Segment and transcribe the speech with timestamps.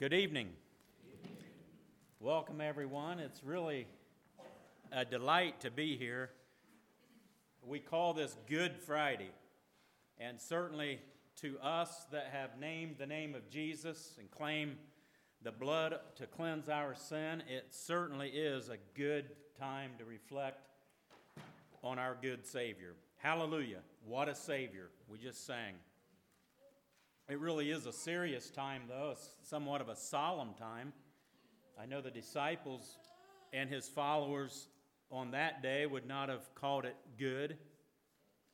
[0.00, 0.48] Good evening.
[2.20, 3.18] Welcome, everyone.
[3.18, 3.86] It's really
[4.90, 6.30] a delight to be here.
[7.62, 9.28] We call this Good Friday,
[10.16, 11.00] and certainly
[11.42, 14.78] to us that have named the name of Jesus and claim
[15.42, 19.26] the blood to cleanse our sin, it certainly is a good
[19.58, 20.66] time to reflect
[21.84, 22.94] on our good Savior.
[23.18, 23.80] Hallelujah.
[24.06, 24.88] What a Savior.
[25.10, 25.74] We just sang.
[27.30, 30.92] It really is a serious time, though, it's somewhat of a solemn time.
[31.80, 32.96] I know the disciples
[33.52, 34.66] and his followers
[35.12, 37.56] on that day would not have called it good.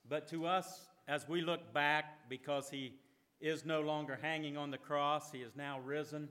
[0.07, 2.93] But to us, as we look back, because he
[3.41, 6.29] is no longer hanging on the cross, he is now risen,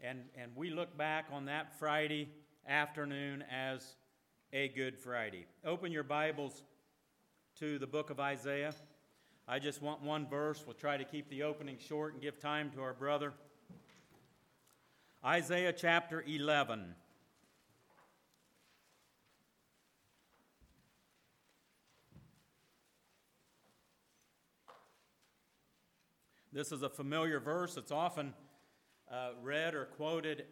[0.00, 2.28] and, and we look back on that Friday
[2.64, 3.96] afternoon as
[4.52, 5.46] a Good Friday.
[5.64, 6.62] Open your Bibles
[7.58, 8.72] to the book of Isaiah.
[9.48, 10.62] I just want one verse.
[10.64, 13.32] We'll try to keep the opening short and give time to our brother.
[15.24, 16.94] Isaiah chapter 11.
[26.52, 27.76] This is a familiar verse.
[27.76, 28.34] It's often
[29.10, 30.44] uh, read or quoted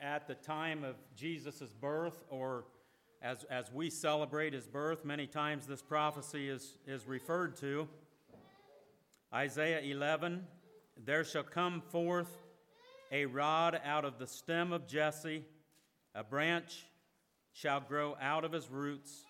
[0.00, 2.64] at the time of Jesus' birth or
[3.20, 5.04] as, as we celebrate his birth.
[5.04, 7.86] Many times this prophecy is, is referred to.
[9.34, 10.46] Isaiah 11
[11.04, 12.30] There shall come forth
[13.10, 15.44] a rod out of the stem of Jesse,
[16.14, 16.86] a branch
[17.52, 19.24] shall grow out of his roots,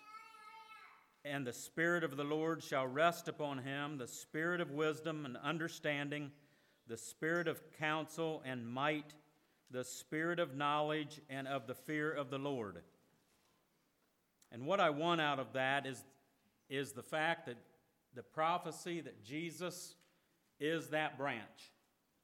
[1.23, 5.37] and the Spirit of the Lord shall rest upon him the Spirit of wisdom and
[5.37, 6.29] understanding,
[6.85, 9.15] the Spirit of counsel and might,
[9.71, 12.83] the Spirit of knowledge and of the fear of the Lord.
[14.51, 16.03] And what I want out of that is,
[16.69, 17.57] is the fact that
[18.15, 19.95] the prophecy that Jesus
[20.59, 21.71] is that branch.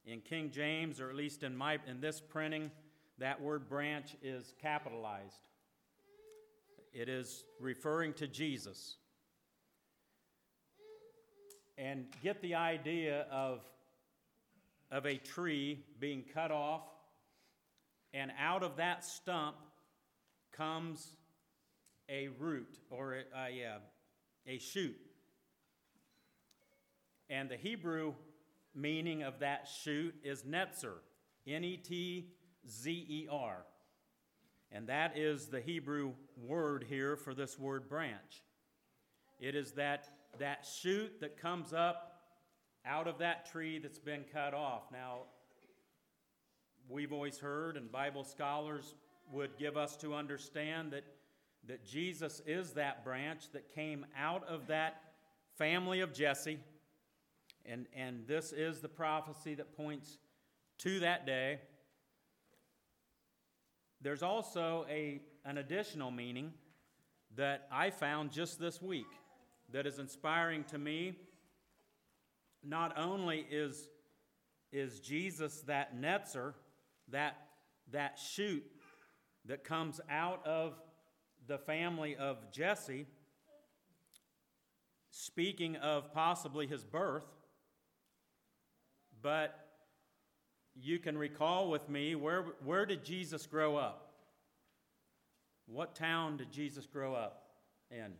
[0.04, 2.70] In King James, or at least in, my, in this printing,
[3.18, 5.48] that word branch is capitalized.
[6.92, 8.96] It is referring to Jesus.
[11.78, 13.60] And get the idea of,
[14.90, 16.82] of a tree being cut off,
[18.12, 19.56] and out of that stump
[20.52, 21.16] comes
[22.08, 23.78] a root or a, a, uh,
[24.46, 24.96] a shoot.
[27.32, 28.12] And the Hebrew
[28.74, 30.96] meaning of that shoot is netzer,
[31.46, 32.26] N E T
[32.68, 33.64] Z E R.
[34.70, 38.42] And that is the Hebrew word here for this word branch.
[39.40, 40.10] It is that,
[40.40, 42.20] that shoot that comes up
[42.84, 44.82] out of that tree that's been cut off.
[44.92, 45.22] Now,
[46.86, 48.94] we've always heard, and Bible scholars
[49.30, 51.04] would give us to understand that,
[51.66, 55.00] that Jesus is that branch that came out of that
[55.56, 56.58] family of Jesse
[57.66, 60.18] and, and this is the prophecy that points
[60.78, 61.60] to that day.
[64.00, 66.52] There's also a, an additional meaning
[67.36, 69.06] that I found just this week
[69.72, 71.14] that is inspiring to me.
[72.64, 73.88] Not only is,
[74.72, 76.54] is Jesus that netzer,
[77.08, 77.36] that,
[77.90, 78.64] that shoot
[79.46, 80.74] that comes out of
[81.46, 83.06] the family of Jesse,
[85.10, 87.26] speaking of possibly his birth,
[89.22, 89.58] but
[90.74, 94.12] you can recall with me where, where did Jesus grow up?
[95.66, 97.44] What town did Jesus grow up
[97.90, 98.12] in?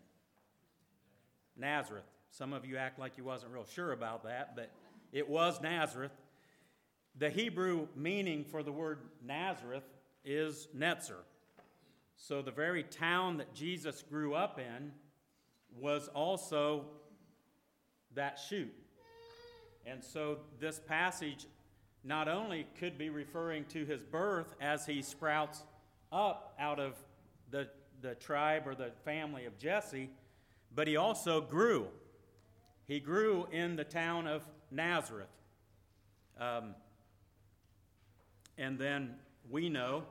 [1.56, 2.04] Nazareth.
[2.30, 4.70] Some of you act like you wasn't real sure about that, but
[5.12, 6.12] it was Nazareth.
[7.18, 9.84] The Hebrew meaning for the word Nazareth
[10.24, 11.20] is Netzer.
[12.16, 14.92] So the very town that Jesus grew up in
[15.78, 16.86] was also
[18.14, 18.72] that shoot.
[19.86, 21.46] And so this passage
[22.04, 25.62] not only could be referring to his birth as he sprouts
[26.10, 26.94] up out of
[27.50, 27.68] the,
[28.00, 30.10] the tribe or the family of Jesse,
[30.74, 31.86] but he also grew.
[32.86, 35.28] He grew in the town of Nazareth.
[36.40, 36.74] Um,
[38.58, 39.14] and then
[39.50, 40.04] we know,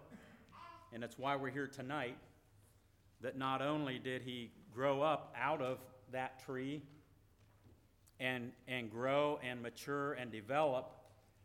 [0.94, 2.18] and it's why we're here tonight,
[3.22, 5.80] that not only did he grow up out of
[6.12, 6.82] that tree
[8.22, 10.94] and, and grow and mature and develop,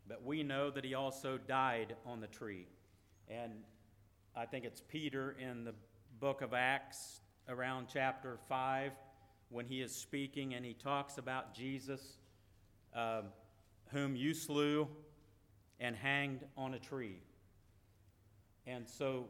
[0.06, 2.66] but we know that he also died on the tree.
[3.28, 3.52] And
[4.36, 5.72] I think it's Peter in the
[6.20, 8.92] book of Acts, around chapter 5,
[9.48, 12.18] when he is speaking and he talks about Jesus,
[12.94, 13.22] uh,
[13.90, 14.86] whom you slew
[15.80, 17.20] and hanged on a tree.
[18.66, 19.28] And so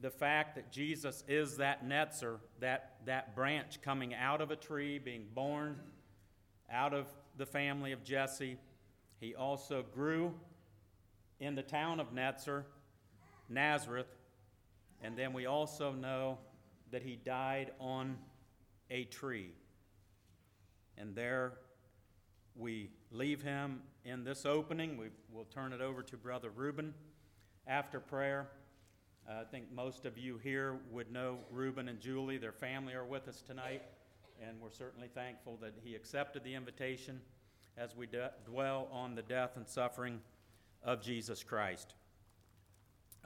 [0.00, 4.98] the fact that Jesus is that netzer, that, that branch coming out of a tree,
[4.98, 5.76] being born
[6.70, 7.06] out of
[7.36, 8.56] the family of Jesse.
[9.18, 10.34] He also grew
[11.38, 12.64] in the town of Netzer,
[13.48, 14.14] Nazareth,
[15.02, 16.38] and then we also know
[16.90, 18.18] that he died on
[18.90, 19.52] a tree.
[20.98, 21.54] And there
[22.54, 24.96] we leave him in this opening.
[24.96, 26.94] We will turn it over to Brother Reuben
[27.66, 28.48] after prayer.
[29.28, 32.38] Uh, I think most of you here would know Reuben and Julie.
[32.38, 33.82] Their family are with us tonight,
[34.46, 37.20] and we're certainly thankful that he accepted the invitation
[37.76, 38.08] as we
[38.44, 40.20] dwell on the death and suffering
[40.82, 41.94] of Jesus Christ.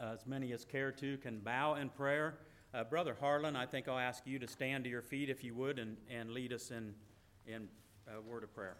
[0.00, 2.38] Uh, as many as care to can bow in prayer.
[2.72, 5.54] Uh, Brother Harlan, I think I'll ask you to stand to your feet if you
[5.54, 6.94] would and, and lead us in,
[7.46, 7.68] in
[8.12, 8.76] a word of prayer.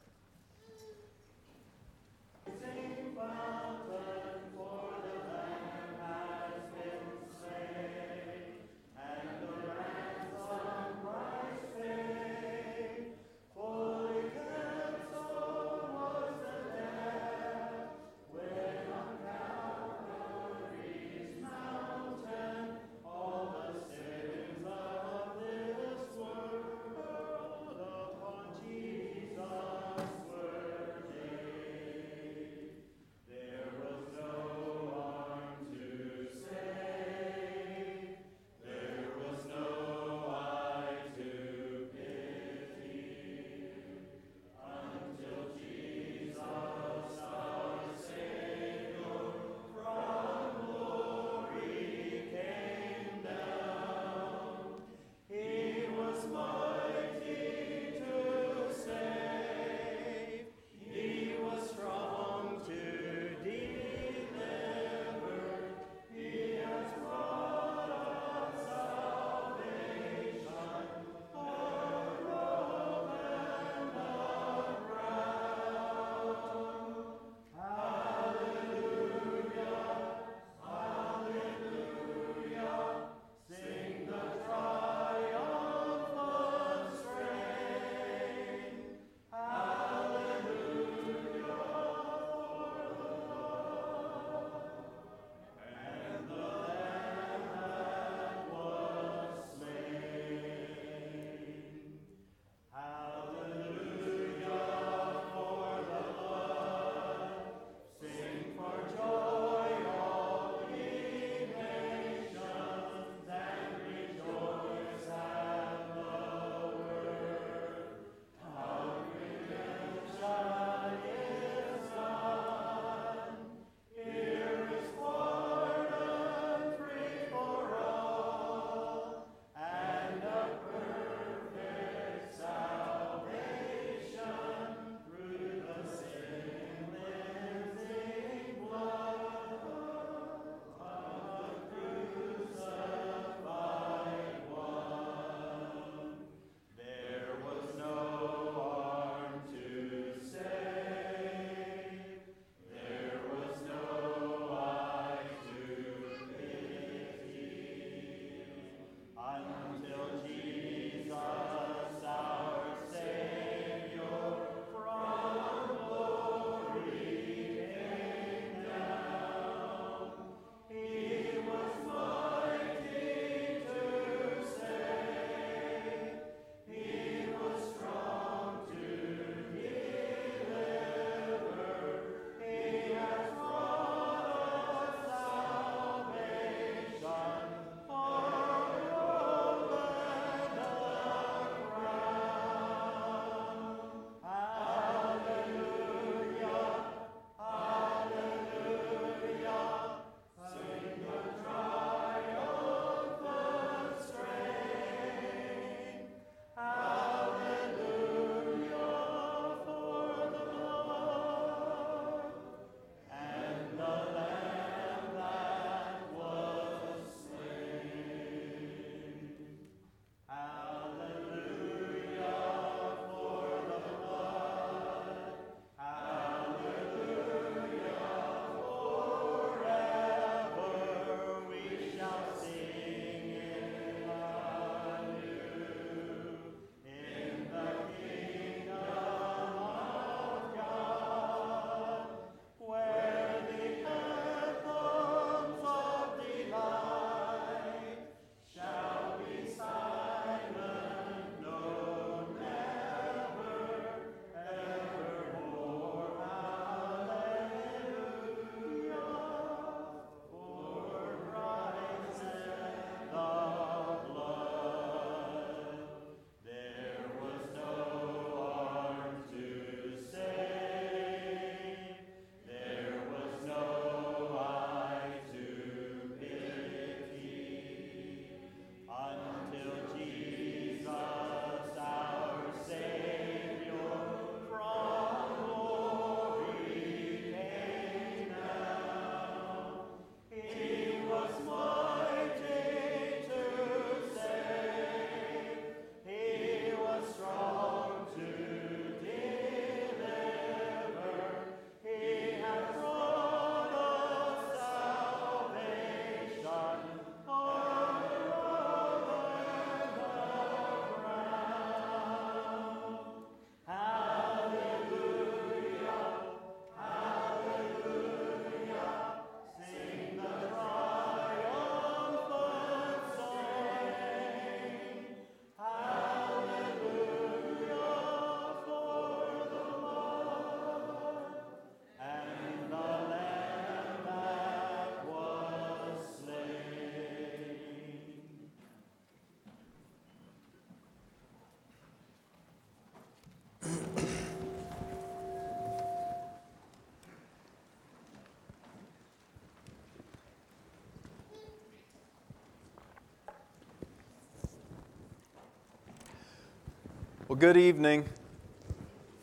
[357.26, 358.04] Well, good evening.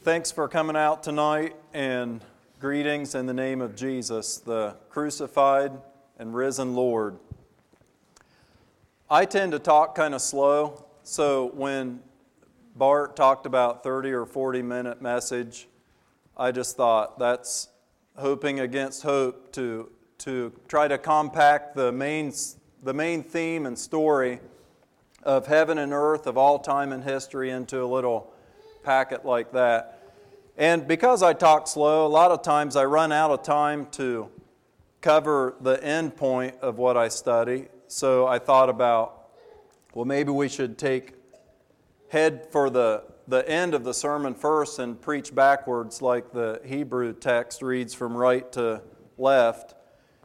[0.02, 2.26] Thanks for coming out tonight and
[2.60, 5.72] greetings in the name of Jesus, the crucified
[6.18, 7.20] and risen Lord.
[9.08, 12.00] I tend to talk kind of slow, so when
[12.76, 15.68] Bart talked about 30 or 40 minute message,
[16.36, 17.68] I just thought that's
[18.16, 22.34] hoping against hope to, to try to compact the main,
[22.82, 24.40] the main theme and story
[25.24, 28.34] of heaven and earth of all time and history into a little
[28.84, 30.00] packet like that.
[30.58, 34.30] And because I talk slow, a lot of times I run out of time to
[35.02, 37.68] cover the end point of what I study.
[37.88, 39.30] So I thought about,
[39.94, 41.14] well, maybe we should take
[42.10, 47.14] head for the, the end of the sermon first and preach backwards, like the Hebrew
[47.14, 48.82] text reads from right to
[49.18, 49.76] left.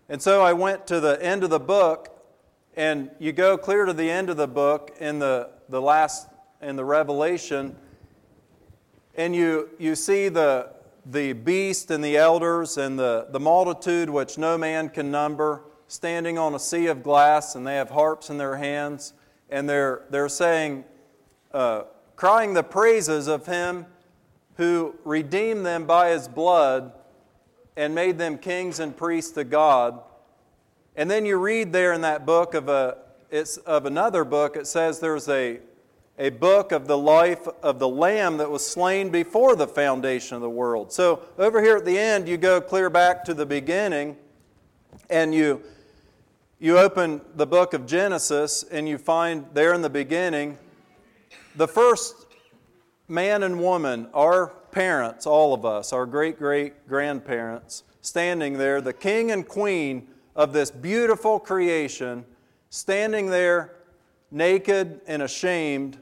[0.08, 2.15] And so I went to the end of the book
[2.76, 6.28] and you go clear to the end of the book in the, the last
[6.60, 7.74] in the revelation
[9.14, 10.70] and you, you see the,
[11.06, 16.36] the beast and the elders and the, the multitude which no man can number standing
[16.38, 19.14] on a sea of glass and they have harps in their hands
[19.48, 20.84] and they're, they're saying
[21.54, 21.82] uh,
[22.14, 23.86] crying the praises of him
[24.56, 26.92] who redeemed them by his blood
[27.76, 30.00] and made them kings and priests to god
[30.96, 32.98] and then you read there in that book of, a,
[33.30, 35.60] it's of another book, it says there's a,
[36.18, 40.40] a book of the life of the Lamb that was slain before the foundation of
[40.40, 40.90] the world.
[40.92, 44.16] So over here at the end, you go clear back to the beginning
[45.10, 45.62] and you,
[46.58, 50.56] you open the book of Genesis and you find there in the beginning
[51.56, 52.26] the first
[53.08, 58.92] man and woman, our parents, all of us, our great great grandparents, standing there, the
[58.92, 62.24] king and queen of this beautiful creation
[62.68, 63.74] standing there
[64.30, 65.98] naked and ashamed,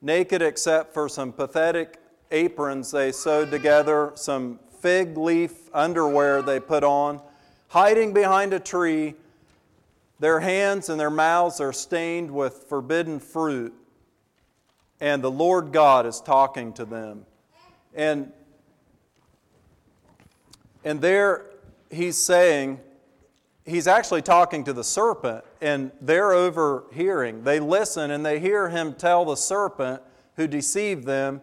[0.00, 1.98] naked except for some pathetic
[2.30, 7.20] aprons they sewed together, some fig leaf underwear they put on,
[7.68, 9.14] hiding behind a tree.
[10.18, 13.74] Their hands and their mouths are stained with forbidden fruit,
[15.00, 17.26] and the Lord God is talking to them.
[17.94, 18.32] And,
[20.84, 21.46] and there
[21.90, 22.80] he's saying,
[23.64, 27.44] he's actually talking to the serpent, and they're overhearing.
[27.44, 30.02] They listen and they hear him tell the serpent
[30.36, 31.40] who deceived them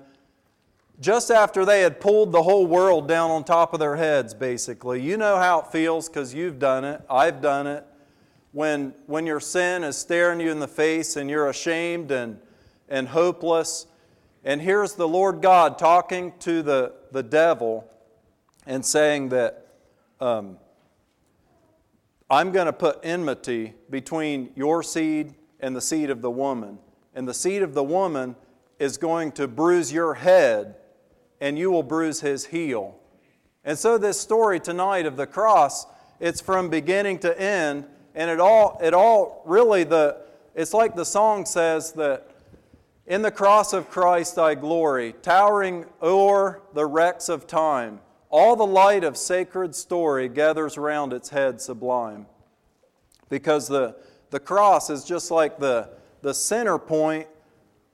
[0.99, 5.01] just after they had pulled the whole world down on top of their heads, basically.
[5.01, 7.85] You know how it feels because you've done it, I've done it.
[8.51, 12.37] When, when your sin is staring you in the face and you're ashamed and,
[12.89, 13.87] and hopeless,
[14.43, 17.89] and here's the Lord God talking to the, the devil
[18.67, 19.67] and saying that.
[20.19, 20.57] Um,
[22.31, 26.79] I'm going to put enmity between your seed and the seed of the woman.
[27.13, 28.37] And the seed of the woman
[28.79, 30.75] is going to bruise your head,
[31.41, 32.97] and you will bruise his heel.
[33.65, 35.85] And so, this story tonight of the cross,
[36.21, 37.85] it's from beginning to end,
[38.15, 40.21] and it all, it all really, the,
[40.55, 42.29] it's like the song says that
[43.07, 47.99] in the cross of Christ I glory, towering o'er the wrecks of time.
[48.31, 52.25] All the light of sacred story gathers round its head sublime.
[53.29, 53.95] Because the,
[54.31, 55.89] the cross is just like the,
[56.23, 57.27] the center point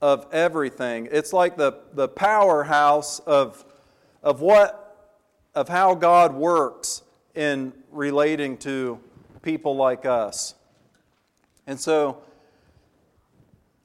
[0.00, 1.08] of everything.
[1.10, 3.64] It's like the, the powerhouse of,
[4.22, 4.88] of what
[5.58, 7.02] of how God works
[7.34, 9.00] in relating to
[9.42, 10.54] people like us.
[11.66, 12.22] And so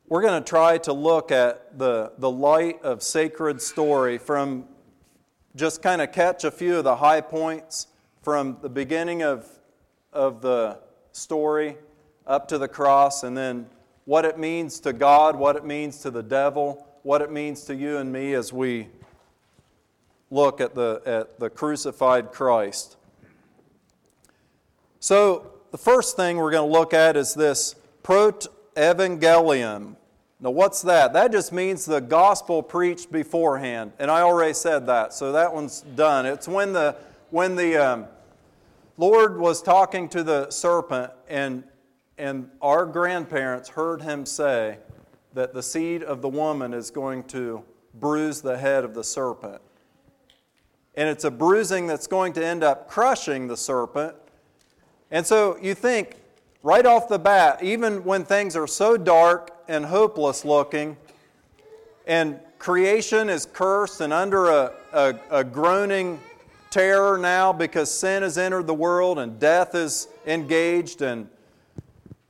[0.07, 4.65] we're going to try to look at the, the light of sacred story from
[5.55, 7.87] just kind of catch a few of the high points
[8.21, 9.47] from the beginning of,
[10.11, 10.79] of the
[11.11, 11.77] story
[12.25, 13.67] up to the cross, and then
[14.05, 17.75] what it means to God, what it means to the devil, what it means to
[17.75, 18.87] you and me as we
[20.31, 22.97] look at the, at the crucified Christ.
[24.99, 29.97] So, the first thing we're going to look at is this prot evangelium.
[30.43, 31.13] Now, what's that?
[31.13, 33.93] That just means the gospel preached beforehand.
[33.97, 36.25] And I already said that, so that one's done.
[36.25, 36.97] It's when the,
[37.29, 38.07] when the um,
[38.97, 41.63] Lord was talking to the serpent, and,
[42.17, 44.79] and our grandparents heard him say
[45.33, 49.61] that the seed of the woman is going to bruise the head of the serpent.
[50.95, 54.13] And it's a bruising that's going to end up crushing the serpent.
[55.09, 56.17] And so you think,
[56.63, 60.97] right off the bat, even when things are so dark and hopeless looking,
[62.05, 66.19] and creation is cursed and under a, a, a, groaning
[66.69, 71.27] terror now because sin has entered the world and death is engaged, and,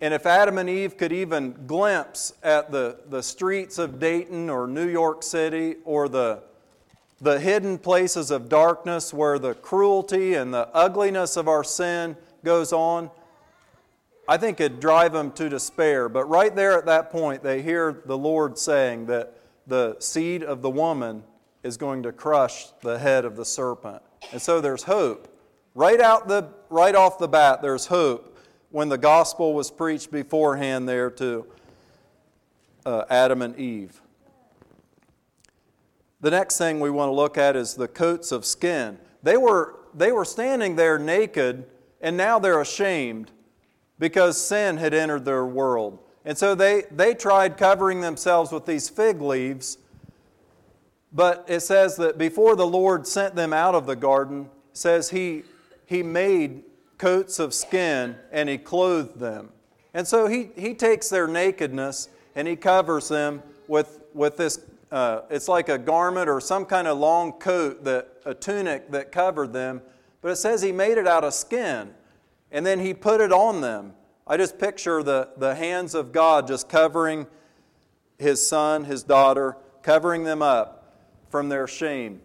[0.01, 4.67] And if Adam and Eve could even glimpse at the, the streets of Dayton or
[4.67, 6.41] New York City or the,
[7.21, 12.73] the hidden places of darkness where the cruelty and the ugliness of our sin goes
[12.73, 13.09] on,
[14.27, 16.07] I think it'd drive them to despair.
[16.07, 19.37] But right there at that point, they hear the Lord saying that
[19.67, 21.23] the seed of the woman
[21.63, 24.01] is going to crush the head of the serpent.
[24.31, 25.29] And so there's hope.
[25.75, 28.37] Right, out the, right off the bat, there's hope
[28.69, 31.45] when the gospel was preached beforehand there to
[32.85, 34.01] uh, Adam and Eve.
[36.21, 38.97] The next thing we want to look at is the coats of skin.
[39.23, 41.65] They were, they were standing there naked,
[42.01, 43.31] and now they're ashamed
[44.03, 45.97] because sin had entered their world.
[46.25, 49.77] And so they, they tried covering themselves with these fig leaves.
[51.13, 55.43] But it says that before the Lord sent them out of the garden, says he,
[55.85, 56.63] he made
[56.97, 59.51] coats of skin and he clothed them.
[59.93, 64.59] And so he, he takes their nakedness and he covers them with, with this,
[64.91, 69.13] uh, it's like a garment or some kind of long coat, that, a tunic that
[69.13, 69.81] covered them.
[70.21, 71.93] But it says he made it out of skin
[72.53, 73.93] and then he put it on them.
[74.25, 77.27] I just picture the, the hands of God just covering
[78.17, 82.21] his son, his daughter, covering them up from their shame.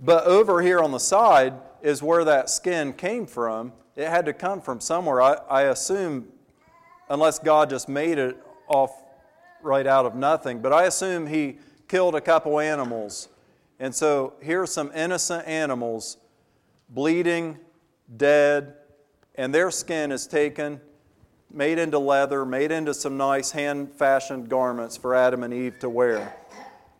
[0.00, 3.72] But over here on the side, is where that skin came from.
[3.96, 5.20] It had to come from somewhere.
[5.20, 6.28] I, I assume,
[7.10, 9.02] unless God just made it off
[9.60, 13.28] right out of nothing, but I assume he killed a couple animals.
[13.78, 16.16] And so here's some innocent animals
[16.88, 17.58] bleeding,
[18.16, 18.74] dead,
[19.34, 20.80] and their skin is taken,
[21.50, 25.88] made into leather, made into some nice hand fashioned garments for Adam and Eve to
[25.88, 26.34] wear.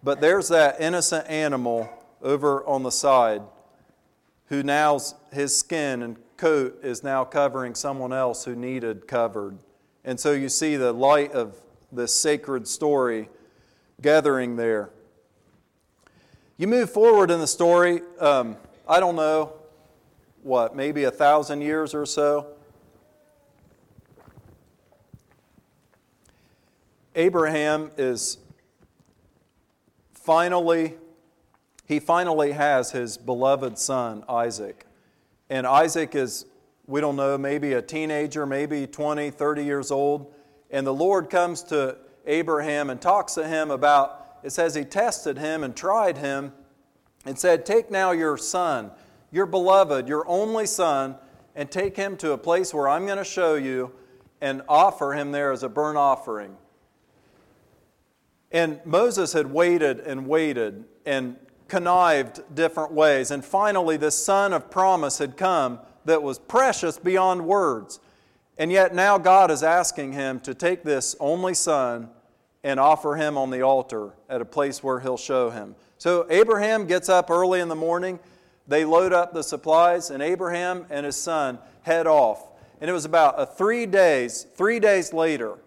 [0.03, 1.89] But there's that innocent animal
[2.23, 3.43] over on the side
[4.47, 4.99] who now
[5.33, 9.59] his skin and coat is now covering someone else who needed covered.
[10.05, 11.55] And so you see the light of
[11.93, 13.29] this sacred story
[14.01, 14.91] gathering there.
[16.57, 18.57] You move forward in the story, um,
[18.89, 19.53] I don't know,
[20.43, 22.49] what, maybe a thousand years or so.
[27.15, 28.39] Abraham is
[30.13, 30.95] finally
[31.93, 34.87] he finally has his beloved son, Isaac.
[35.51, 36.47] And Isaac is,
[36.87, 40.33] we don't know, maybe a teenager, maybe 20, 30 years old.
[40.71, 45.37] And the Lord comes to Abraham and talks to him about, it says he tested
[45.37, 46.53] him and tried him
[47.27, 48.91] and said, Take now your son,
[49.33, 51.17] your beloved, your only son,
[51.57, 53.91] and take him to a place where I'm going to show you
[54.41, 56.57] and offer him there as a burnt offering.
[58.53, 61.37] And Moses had waited and waited, and
[61.69, 63.31] connived different ways.
[63.31, 67.99] And finally, this son of promise had come that was precious beyond words.
[68.59, 72.11] And yet now God is asking him to take this only son
[72.63, 75.75] and offer him on the altar at a place where he'll show him.
[75.97, 78.19] So Abraham gets up early in the morning.
[78.73, 82.49] They load up the supplies, and Abraham and his son head off.
[82.81, 85.59] And it was about a three days, three days later.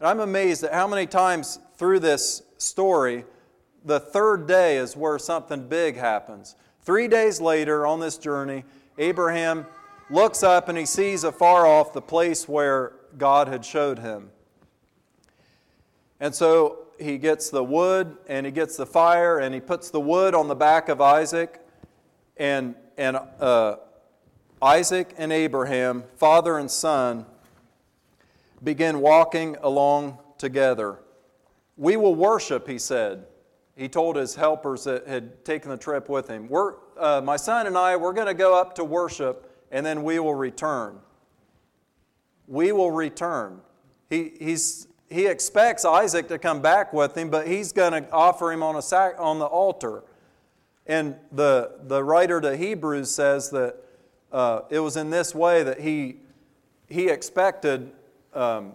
[0.00, 3.24] And I'm amazed at how many times through this story
[3.84, 6.56] the third day is where something big happens.
[6.82, 8.64] Three days later on this journey,
[8.98, 9.64] Abraham
[10.10, 14.30] looks up and he sees afar off the place where God had showed him.
[16.18, 20.00] And so he gets the wood and he gets the fire and he puts the
[20.00, 21.60] wood on the back of Isaac.
[22.38, 23.76] And, and uh,
[24.62, 27.26] Isaac and Abraham, father and son,
[28.62, 30.98] begin walking along together.
[31.76, 33.24] We will worship, he said
[33.78, 37.68] he told his helpers that had taken the trip with him, we're, uh, My son
[37.68, 40.98] and I, we're going to go up to worship, and then we will return.
[42.48, 43.60] We will return.
[44.10, 48.50] He, he's, he expects Isaac to come back with him, but he's going to offer
[48.50, 50.02] him on, a sac, on the altar.
[50.88, 53.76] And the, the writer to Hebrews says that
[54.32, 56.16] uh, it was in this way that he,
[56.88, 57.92] he expected
[58.32, 58.72] um,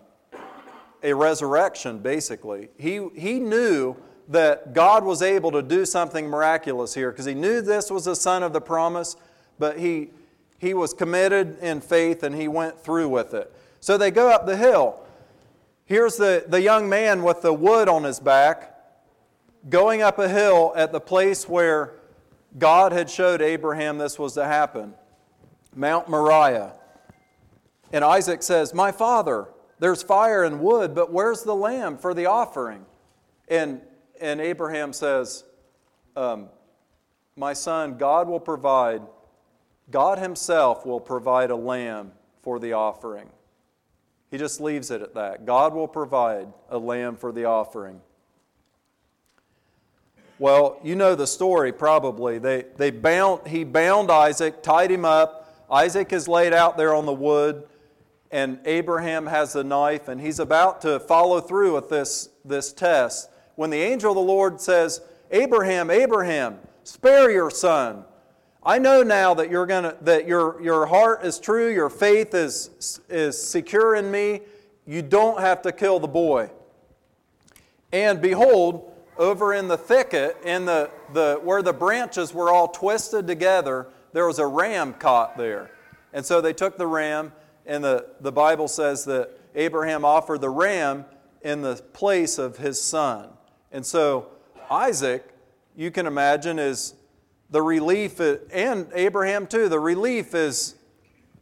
[1.02, 2.69] a resurrection, basically.
[2.78, 3.95] He, he knew
[4.30, 8.15] that God was able to do something miraculous here because he knew this was the
[8.15, 9.15] son of the promise,
[9.58, 10.12] but he,
[10.60, 13.52] he was committed in faith and he went through with it.
[13.80, 14.99] So they go up the hill.
[15.86, 18.69] Here's the, the young man with the wood on his back
[19.69, 21.93] going up a hill at the place where
[22.57, 24.93] God had showed Abraham this was to happen
[25.75, 26.73] Mount Moriah.
[27.91, 29.47] And Isaac says, My father,
[29.79, 32.85] there's fire and wood, but where's the lamb for the offering?
[33.47, 33.81] And
[34.23, 35.43] and Abraham says,
[36.15, 36.47] um,
[37.35, 39.01] My son, God will provide,
[39.91, 43.29] God Himself will provide a lamb for the offering.
[44.31, 45.45] He just leaves it at that.
[45.45, 48.01] God will provide a lamb for the offering.
[50.43, 52.38] Well, you know the story probably.
[52.38, 55.65] They, they bound, he bound Isaac, tied him up.
[55.71, 57.63] Isaac is laid out there on the wood,
[58.29, 63.29] and Abraham has the knife, and he's about to follow through with this, this test.
[63.56, 64.99] When the angel of the Lord says,
[65.32, 68.03] Abraham, Abraham, spare your son.
[68.65, 72.99] I know now that you're gonna that your your heart is true, your faith is
[73.08, 74.41] is secure in me.
[74.86, 76.51] You don't have to kill the boy.
[77.93, 83.28] And behold, over in the thicket, in the, the where the branches were all twisted
[83.28, 85.71] together, there was a ram caught there.
[86.13, 87.32] And so they took the ram,
[87.65, 91.06] and the, the Bible says that Abraham offered the ram
[91.41, 93.30] in the place of his son.
[93.71, 94.28] And so
[94.69, 95.26] Isaac,
[95.76, 96.93] you can imagine, is
[97.49, 100.76] the relief, and Abraham too, the relief is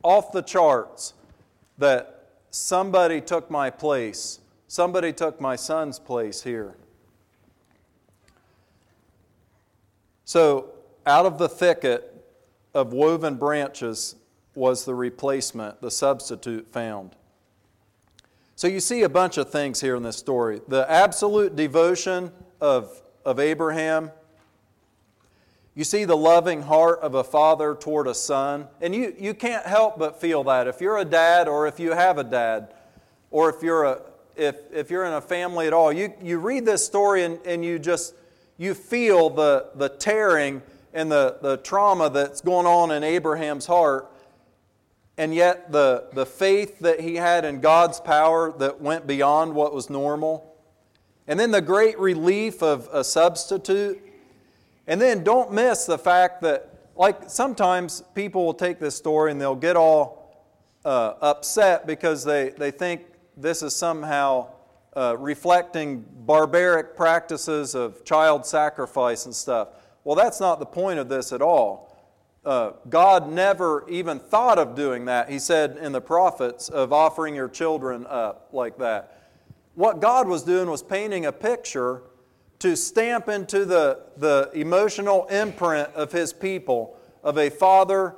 [0.04, 1.14] off the charts
[1.78, 4.40] that somebody took my place.
[4.68, 6.76] Somebody took my son's place here.
[10.32, 10.70] So,
[11.06, 12.26] out of the thicket
[12.74, 14.15] of woven branches
[14.56, 17.17] was the replacement, the substitute found.
[18.56, 20.62] So, you see a bunch of things here in this story.
[20.70, 24.10] The absolute devotion of, of Abraham.
[25.76, 28.70] You see the loving heart of a father toward a son.
[28.80, 30.65] And you, you can't help but feel that.
[30.65, 32.74] If you're a dad or if you have a dad,
[33.32, 34.02] or if you're, a,
[34.38, 37.65] if, if you're in a family at all, you, you read this story and, and
[37.65, 38.15] you just
[38.62, 40.62] you feel the, the tearing
[40.93, 44.08] and the, the trauma that's going on in Abraham's heart,
[45.17, 49.74] and yet the, the faith that he had in God's power that went beyond what
[49.74, 50.56] was normal.
[51.28, 54.00] And then the great relief of a substitute.
[54.86, 59.41] And then don't miss the fact that, like, sometimes people will take this story and
[59.41, 60.39] they'll get all
[60.86, 64.50] uh, upset because they, they think this is somehow
[64.95, 69.69] uh, reflecting barbaric practices of child sacrifice and stuff.
[70.04, 71.97] Well, that's not the point of this at all.
[72.43, 75.30] Uh, God never even thought of doing that.
[75.30, 79.17] He said in the prophets of offering your children up like that.
[79.75, 82.01] What God was doing was painting a picture
[82.60, 88.15] to stamp into the, the emotional imprint of His people of a father,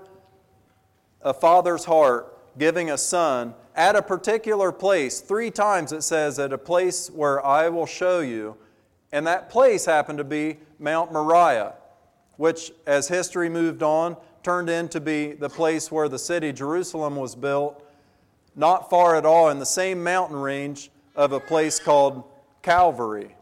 [1.22, 5.20] a father's heart giving a son at a particular place.
[5.20, 8.58] Three times it says, at a place where I will show you.
[9.12, 11.74] And that place happened to be Mount Moriah,
[12.38, 17.36] which, as history moved on, turned into be the place where the city Jerusalem was
[17.36, 17.88] built,
[18.56, 22.24] not far at all in the same mountain range of a place called
[22.62, 23.36] Calvary.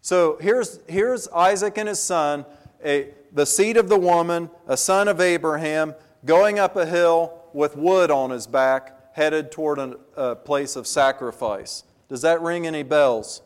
[0.00, 2.44] So here's, here's Isaac and his son,
[2.84, 7.76] a, the seed of the woman, a son of Abraham, going up a hill with
[7.76, 11.84] wood on his back headed toward a, a place of sacrifice.
[12.08, 13.42] Does that ring any bells?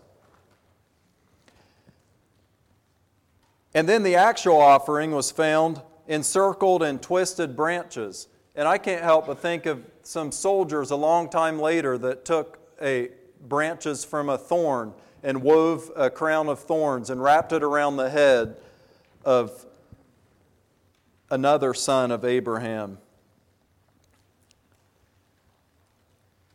[3.74, 8.28] And then the actual offering was found encircled in twisted branches.
[8.54, 12.58] And I can't help but think of some soldiers a long time later that took
[12.80, 13.10] a
[13.46, 18.08] branches from a thorn and wove a crown of thorns and wrapped it around the
[18.08, 18.56] head
[19.24, 19.66] of
[21.30, 22.98] another son of Abraham.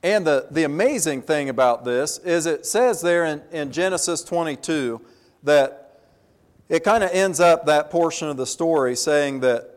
[0.04, 5.00] And the, the amazing thing about this is it says there in, in Genesis 22
[5.44, 6.00] that
[6.70, 9.70] it kind of ends up that portion of the story saying that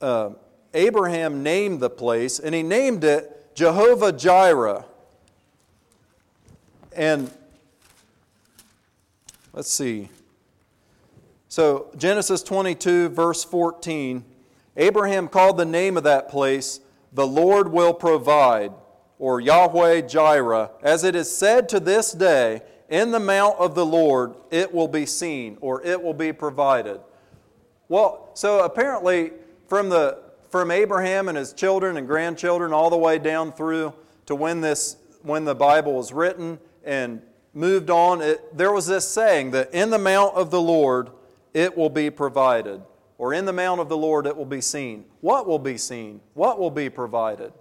[0.00, 0.30] uh,
[0.74, 4.84] Abraham named the place, and he named it Jehovah Jireh.
[6.94, 7.30] And
[9.52, 10.10] let's see.
[11.48, 14.24] So, Genesis 22, verse 14
[14.74, 16.80] Abraham called the name of that place,
[17.12, 18.72] The Lord Will Provide
[19.22, 23.86] or Yahweh Jireh, as it is said to this day, in the mount of the
[23.86, 27.00] Lord it will be seen, or it will be provided.
[27.88, 29.30] Well, so apparently,
[29.68, 30.18] from, the,
[30.50, 33.94] from Abraham and his children and grandchildren, all the way down through
[34.26, 37.22] to when, this, when the Bible was written and
[37.54, 41.10] moved on, it, there was this saying that in the mount of the Lord
[41.54, 42.82] it will be provided,
[43.18, 45.04] or in the mount of the Lord it will be seen.
[45.20, 46.20] What will be seen?
[46.34, 47.52] What will be provided?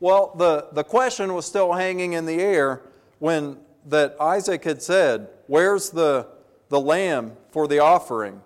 [0.00, 2.82] Well, the, the question was still hanging in the air
[3.18, 6.26] when that Isaac had said, Where's the,
[6.68, 8.42] the lamb for the offering?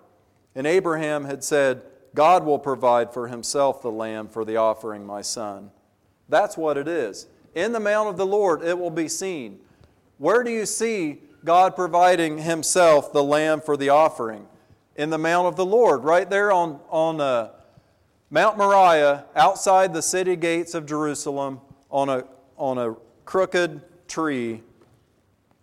[0.55, 1.83] And Abraham had said,
[2.15, 5.71] God will provide for himself the lamb for the offering, my son.
[6.29, 7.27] That's what it is.
[7.55, 9.59] In the mount of the Lord it will be seen.
[10.17, 14.47] Where do you see God providing himself the lamb for the offering?
[14.95, 17.49] In the mount of the Lord, right there on, on uh,
[18.33, 22.23] Mount Moriah, outside the city gates of Jerusalem, on a,
[22.57, 24.63] on a crooked tree,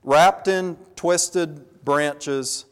[0.04, 2.66] wrapped in twisted branches,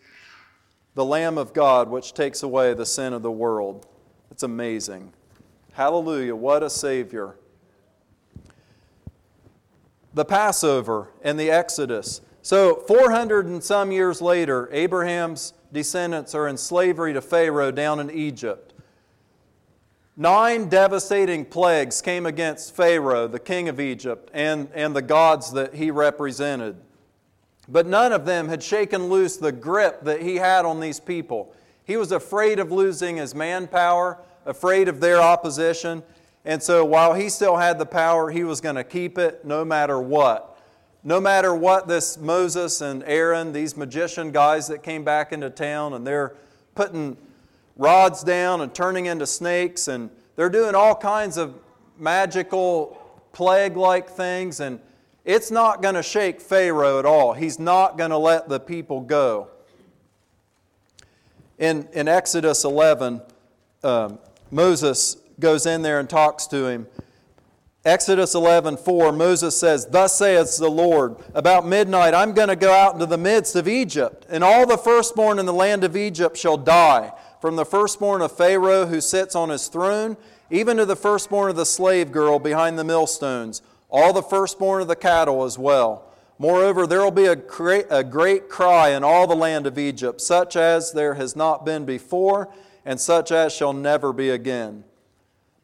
[0.95, 3.89] the Lamb of God, which takes away the sin of the world.
[4.31, 5.13] It's amazing.
[5.73, 6.37] Hallelujah.
[6.37, 7.35] What a Savior.
[10.15, 12.21] The Passover and the Exodus.
[12.41, 18.13] So, 400 and some years later, Abraham's descendants are in slavery to Pharaoh down in
[18.13, 18.68] Egypt.
[20.21, 25.75] Nine devastating plagues came against Pharaoh, the king of Egypt, and, and the gods that
[25.75, 26.75] he represented.
[27.69, 31.55] But none of them had shaken loose the grip that he had on these people.
[31.85, 36.03] He was afraid of losing his manpower, afraid of their opposition.
[36.45, 39.65] And so while he still had the power, he was going to keep it no
[39.65, 40.59] matter what.
[41.05, 45.93] No matter what this Moses and Aaron, these magician guys that came back into town,
[45.93, 46.35] and they're
[46.75, 47.17] putting
[47.79, 51.55] rods down and turning into snakes, and they're doing all kinds of
[51.97, 53.01] magical
[53.33, 54.81] plague like things, and
[55.25, 57.33] it's not going to shake Pharaoh at all.
[57.33, 59.49] He's not going to let the people go.
[61.59, 63.21] In, in Exodus 11,
[63.85, 64.19] um,
[64.51, 66.87] Moses goes in there and talks to him.
[67.85, 72.73] Exodus 11, 4, Moses says, Thus saith the Lord, about midnight I'm going to go
[72.73, 76.37] out into the midst of Egypt, and all the firstborn in the land of Egypt
[76.37, 80.17] shall die from the firstborn of Pharaoh who sits on his throne,
[80.51, 84.89] even to the firstborn of the slave girl behind the millstones, all the firstborn of
[84.89, 86.05] the cattle as well.
[86.39, 90.21] Moreover, there will be a great, a great cry in all the land of Egypt,
[90.21, 92.49] such as there has not been before,
[92.85, 94.85] and such as shall never be again.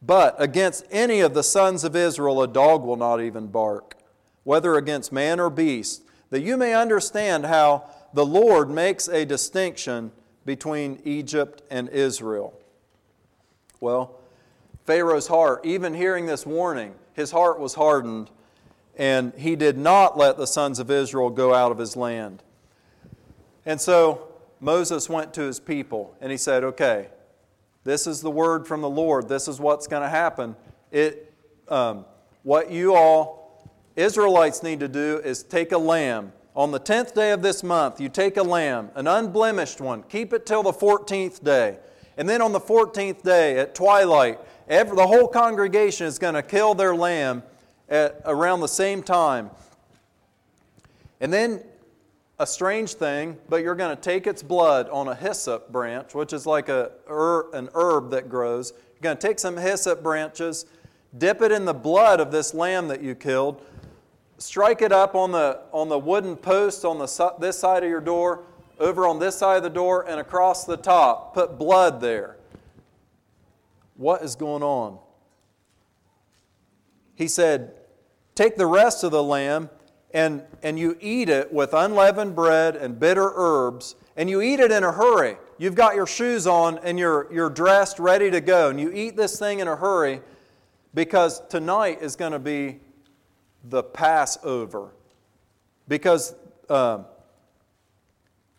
[0.01, 3.95] But against any of the sons of Israel a dog will not even bark,
[4.43, 10.11] whether against man or beast, that you may understand how the Lord makes a distinction
[10.45, 12.53] between Egypt and Israel.
[13.79, 14.19] Well,
[14.85, 18.29] Pharaoh's heart, even hearing this warning, his heart was hardened,
[18.95, 22.43] and he did not let the sons of Israel go out of his land.
[23.65, 24.27] And so
[24.59, 27.07] Moses went to his people and he said, Okay,
[27.83, 29.27] this is the word from the Lord.
[29.27, 30.55] This is what's going to happen.
[30.91, 31.33] It,
[31.67, 32.05] um,
[32.43, 37.31] what you all Israelites need to do is take a lamb on the 10th day
[37.31, 41.43] of this month, you take a lamb, an unblemished one, keep it till the 14th
[41.43, 41.77] day.
[42.17, 44.39] And then on the 14th day at twilight,
[44.69, 47.43] every, the whole congregation is going to kill their lamb
[47.89, 49.51] at around the same time.
[51.19, 51.61] And then
[52.39, 56.31] a strange thing, but you're going to take its blood on a hyssop branch, which
[56.31, 58.71] is like a, er, an herb that grows.
[58.93, 60.65] You're going to take some hyssop branches,
[61.17, 63.65] dip it in the blood of this lamb that you killed,
[64.37, 68.01] strike it up on the, on the wooden post on the, this side of your
[68.01, 68.43] door,
[68.79, 71.33] over on this side of the door, and across the top.
[71.33, 72.37] Put blood there.
[73.95, 74.99] What is going on?
[77.15, 77.73] He said,
[78.35, 79.69] Take the rest of the lamb
[80.13, 84.71] and, and you eat it with unleavened bread and bitter herbs, and you eat it
[84.71, 85.35] in a hurry.
[85.57, 89.17] You've got your shoes on and you're, you're dressed, ready to go, and you eat
[89.17, 90.21] this thing in a hurry
[90.93, 92.79] because tonight is going to be
[93.69, 94.91] the Passover.
[95.87, 96.35] Because
[96.69, 96.99] uh,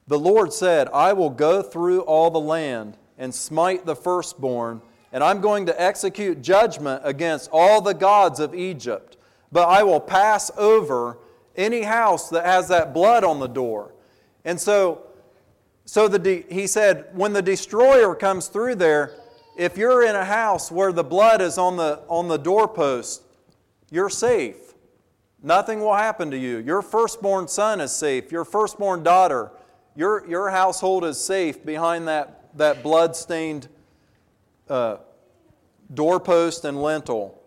[0.07, 5.25] the Lord said, I will go through all the land and smite the firstborn, and
[5.25, 9.17] I'm going to execute judgment against all the gods of Egypt.
[9.51, 11.19] But I will pass over
[11.57, 13.95] any house that has that blood on the door.
[14.45, 15.07] And so,
[15.85, 19.15] so the de- he said, when the destroyer comes through there,
[19.57, 23.23] if you're in a house where the blood is on the, on the doorpost,
[23.91, 24.66] you're safe.
[25.43, 26.59] Nothing will happen to you.
[26.59, 28.33] Your firstborn son is safe.
[28.33, 29.53] Your firstborn daughter,
[29.95, 33.69] your, your household is safe behind that, that blood stained
[34.69, 34.97] uh,
[35.93, 37.43] doorpost and lintel.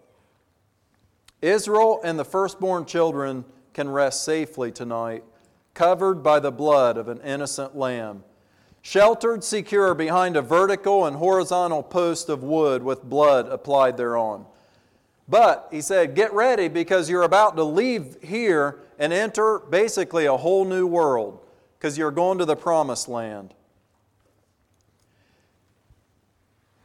[1.41, 5.23] Israel and the firstborn children can rest safely tonight,
[5.73, 8.23] covered by the blood of an innocent lamb.
[8.82, 14.45] Sheltered secure behind a vertical and horizontal post of wood with blood applied thereon.
[15.29, 20.35] But he said, Get ready because you're about to leave here and enter basically a
[20.35, 21.45] whole new world
[21.77, 23.53] because you're going to the promised land.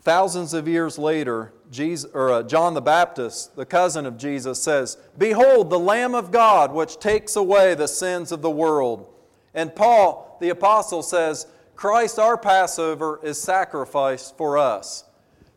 [0.03, 4.99] Thousands of years later, Jesus, or, uh, John the Baptist, the cousin of Jesus, says,
[5.17, 9.07] Behold, the Lamb of God, which takes away the sins of the world.
[9.55, 15.05] And Paul, the apostle, says, Christ, our Passover, is sacrificed for us.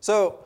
[0.00, 0.44] So,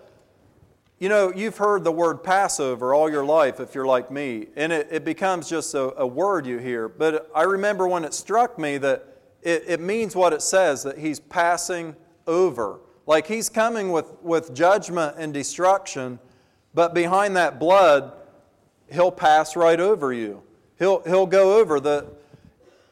[1.03, 4.73] you know, you've heard the word Passover all your life if you're like me, and
[4.73, 6.89] it, it becomes just a, a, word you hear.
[6.89, 9.05] But I remember when it struck me that
[9.43, 11.97] it, it means what it says that he's passing
[12.29, 12.79] over.
[13.05, 16.21] Like he's coming with, with judgment and destruction,
[16.73, 18.13] but behind that blood
[18.89, 20.45] he'll pass right over you.
[20.79, 22.07] He'll, he'll go over the.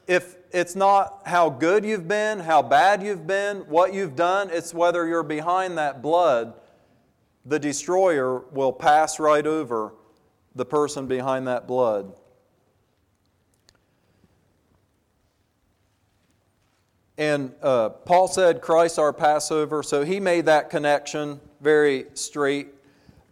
[0.09, 4.75] If it's not how good you've been, how bad you've been, what you've done, it's
[4.75, 6.55] whether you're behind that blood,
[7.45, 9.95] the destroyer will pass right over
[10.55, 12.13] the person behind that blood.
[17.17, 22.69] And uh, Paul said, Christ our Passover, so he made that connection very straight.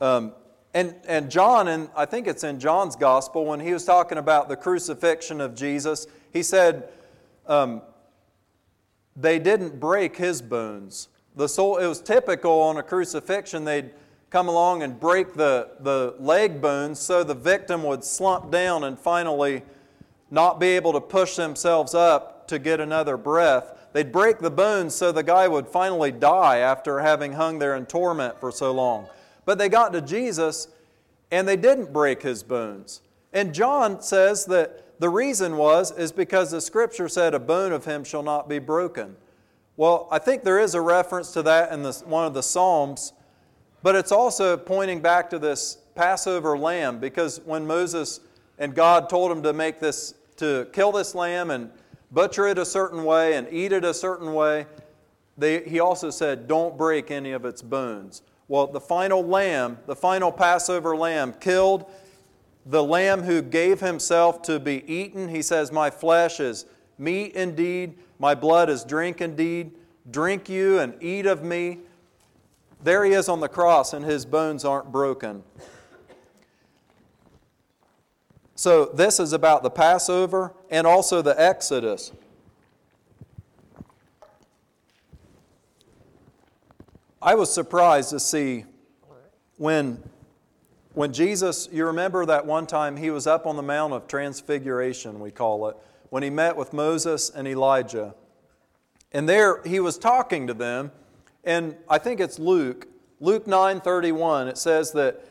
[0.00, 0.32] Um,
[0.74, 4.50] and, and John, and I think it's in John's gospel, when he was talking about
[4.50, 6.90] the crucifixion of Jesus, he said,
[7.46, 7.80] um,
[9.16, 11.08] they didn't break his bones.
[11.38, 13.90] The soul, it was typical on a crucifixion, they'd
[14.28, 18.98] come along and break the, the leg bones so the victim would slump down and
[18.98, 19.62] finally
[20.32, 23.88] not be able to push themselves up to get another breath.
[23.92, 27.86] They'd break the bones so the guy would finally die after having hung there in
[27.86, 29.06] torment for so long.
[29.44, 30.66] But they got to Jesus
[31.30, 33.00] and they didn't break his bones.
[33.32, 37.84] And John says that the reason was is because the scripture said a bone of
[37.84, 39.14] him shall not be broken.
[39.78, 43.12] Well, I think there is a reference to that in this, one of the Psalms,
[43.80, 48.18] but it's also pointing back to this Passover lamb because when Moses
[48.58, 51.70] and God told him to make this, to kill this lamb and
[52.10, 54.66] butcher it a certain way and eat it a certain way,
[55.36, 58.22] they, he also said, don't break any of its bones.
[58.48, 61.88] Well, the final lamb, the final Passover lamb, killed
[62.66, 65.28] the lamb who gave himself to be eaten.
[65.28, 66.66] He says, My flesh is
[66.98, 69.72] meat indeed, my blood is drink indeed.
[70.10, 71.78] Drink you and eat of me.
[72.82, 75.42] There he is on the cross, and his bones aren't broken.
[78.54, 82.12] So, this is about the Passover and also the Exodus.
[87.20, 88.64] I was surprised to see
[89.56, 90.02] when,
[90.94, 95.20] when Jesus, you remember that one time he was up on the Mount of Transfiguration,
[95.20, 95.76] we call it,
[96.10, 98.14] when he met with Moses and Elijah.
[99.12, 100.92] And there he was talking to them,
[101.44, 102.88] and I think it's Luke,
[103.20, 105.24] Luke 9:31, it says that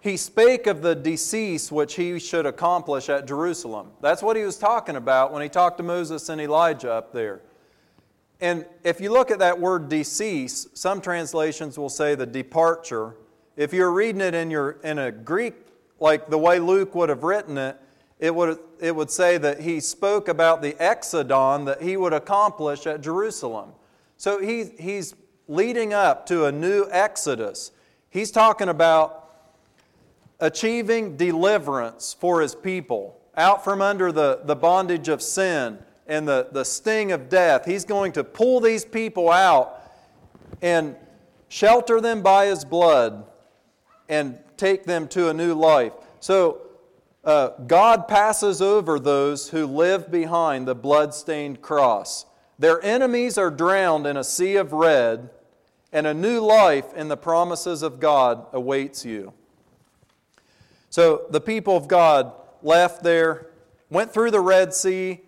[0.00, 3.90] he spake of the decease which he should accomplish at Jerusalem.
[4.00, 7.40] That's what he was talking about when he talked to Moses and Elijah up there.
[8.40, 13.16] And if you look at that word decease, some translations will say the departure.
[13.56, 15.54] If you're reading it in, your, in a Greek,
[15.98, 17.76] like the way Luke would have written it,
[18.18, 22.86] it would, it would say that he spoke about the exodon that he would accomplish
[22.86, 23.72] at Jerusalem.
[24.16, 25.14] So he, he's
[25.46, 27.70] leading up to a new exodus.
[28.10, 29.30] He's talking about
[30.40, 36.48] achieving deliverance for his people, out from under the, the bondage of sin and the,
[36.50, 37.64] the sting of death.
[37.64, 39.80] He's going to pull these people out
[40.60, 40.96] and
[41.48, 43.24] shelter them by his blood
[44.08, 45.92] and take them to a new life.
[46.20, 46.62] So,
[47.24, 52.26] uh, God passes over those who live behind the blood-stained cross.
[52.58, 55.30] Their enemies are drowned in a sea of red,
[55.92, 59.32] and a new life in the promises of God awaits you.
[60.90, 63.48] So the people of God left there,
[63.90, 65.20] went through the Red Sea.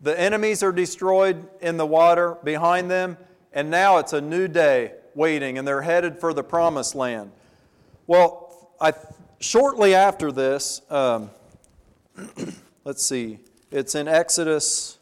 [0.00, 3.16] The enemies are destroyed in the water behind them,
[3.52, 7.30] and now it's a new day waiting, and they're headed for the promised land.
[8.06, 8.92] Well, I,
[9.40, 11.30] shortly after this, um,
[12.84, 14.98] let's see, it's in Exodus.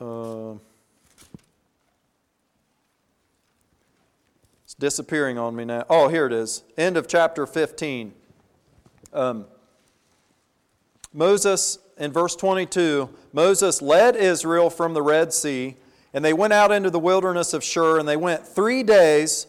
[0.00, 0.54] Uh,
[4.78, 5.84] disappearing on me now.
[5.88, 6.62] Oh, here it is.
[6.76, 8.12] End of chapter 15.
[9.12, 9.46] Um,
[11.12, 15.76] Moses, in verse 22, Moses led Israel from the Red Sea,
[16.12, 19.46] and they went out into the wilderness of Shur, and they went three days.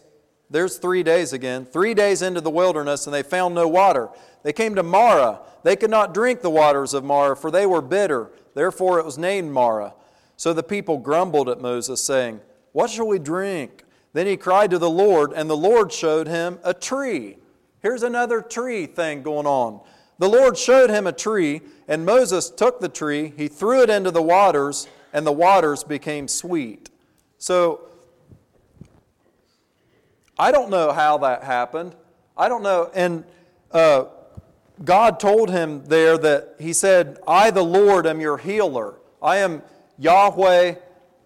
[0.50, 1.66] There's three days again.
[1.66, 4.08] Three days into the wilderness, and they found no water.
[4.42, 5.40] They came to Marah.
[5.62, 8.30] They could not drink the waters of Marah, for they were bitter.
[8.54, 9.94] Therefore it was named Marah.
[10.36, 12.40] So the people grumbled at Moses, saying,
[12.72, 13.84] What shall we drink?
[14.14, 17.36] Then he cried to the Lord, and the Lord showed him a tree.
[17.82, 19.80] Here's another tree thing going on.
[20.18, 24.10] The Lord showed him a tree, and Moses took the tree, he threw it into
[24.10, 26.90] the waters, and the waters became sweet.
[27.38, 27.88] So,
[30.38, 31.94] I don't know how that happened.
[32.36, 32.90] I don't know.
[32.94, 33.24] And
[33.72, 34.04] uh,
[34.84, 38.94] God told him there that He said, I, the Lord, am your healer.
[39.20, 39.62] I am
[39.98, 40.76] Yahweh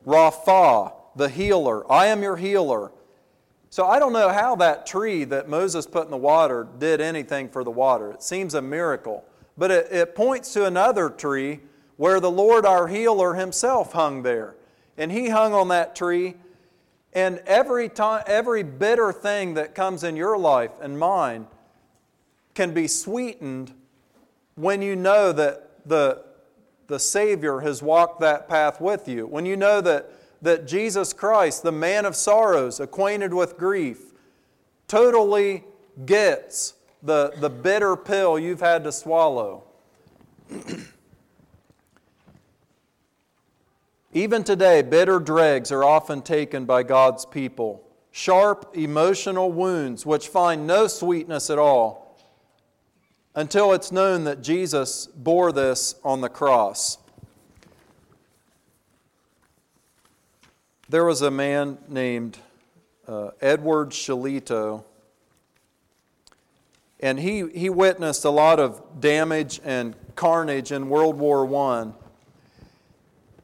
[0.07, 1.91] Rapha the healer.
[1.91, 2.93] I am your healer.
[3.73, 7.49] So I don't know how that tree that Moses put in the water did anything
[7.49, 8.11] for the water.
[8.11, 9.25] It seems a miracle.
[9.57, 11.61] But it, it points to another tree
[11.97, 14.57] where the Lord our healer himself hung there.
[14.99, 16.35] and he hung on that tree.
[17.15, 21.47] And every time, every bitter thing that comes in your life and mine
[22.55, 23.73] can be sweetened
[24.55, 26.23] when you know that the,
[26.89, 29.27] the Savior has walked that path with you.
[29.27, 30.11] When you know that,
[30.43, 34.13] that Jesus Christ, the man of sorrows, acquainted with grief,
[34.89, 35.65] totally
[36.05, 39.65] gets the, the bitter pill you've had to swallow.
[44.13, 47.83] Even today, bitter dregs are often taken by God's people.
[48.11, 52.03] Sharp emotional wounds which find no sweetness at all
[53.35, 56.99] until it's known that Jesus bore this on the cross.
[60.93, 62.37] There was a man named
[63.09, 64.85] uh, Edward Shillito,
[67.01, 71.93] and he, he witnessed a lot of damage and carnage in World War I.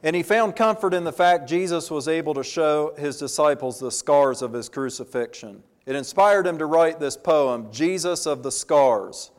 [0.03, 3.91] And he found comfort in the fact Jesus was able to show his disciples the
[3.91, 5.63] scars of his crucifixion.
[5.87, 9.31] It inspired him to write this poem, Jesus of the Scars.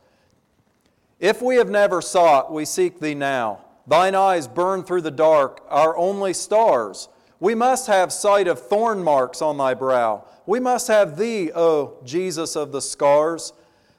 [1.21, 3.61] If we have never sought, we seek thee now.
[3.87, 7.09] Thine eyes burn through the dark, our only stars.
[7.41, 10.25] We must have sight of thorn marks on thy brow.
[10.47, 13.55] We must have thee, O Jesus of the scars.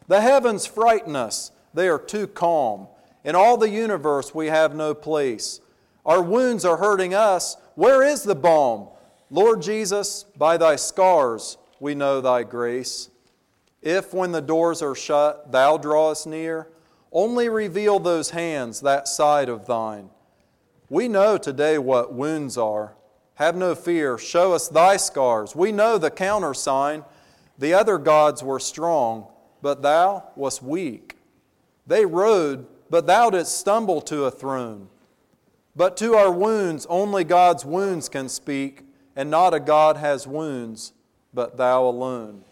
[0.08, 2.88] The heavens frighten us, they are too calm.
[3.24, 5.60] In all the universe we have no place.
[6.06, 7.58] Our wounds are hurting us.
[7.76, 8.88] Where is the balm?
[9.30, 13.10] Lord Jesus, by thy scars we know thy grace.
[13.82, 16.68] If, when the doors are shut, thou drawest near,
[17.12, 20.10] only reveal those hands, that side of thine.
[20.90, 22.94] We know today what wounds are.
[23.42, 25.56] Have no fear, show us thy scars.
[25.56, 27.04] We know the countersign.
[27.58, 29.26] The other gods were strong,
[29.64, 31.16] but thou wast weak.
[31.88, 34.90] They rode, but thou didst stumble to a throne.
[35.76, 38.84] But to our wounds, only God's wounds can speak,
[39.16, 40.94] and not a God has wounds,
[41.34, 42.44] but thou alone.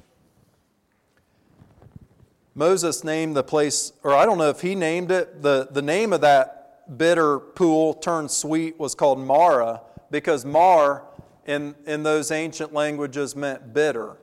[2.55, 6.13] Moses named the place, or I don't know if he named it, the, the name
[6.13, 9.81] of that bitter pool turned sweet was called Marah,
[10.11, 11.05] because Mar
[11.45, 14.17] in, in those ancient languages meant bitter.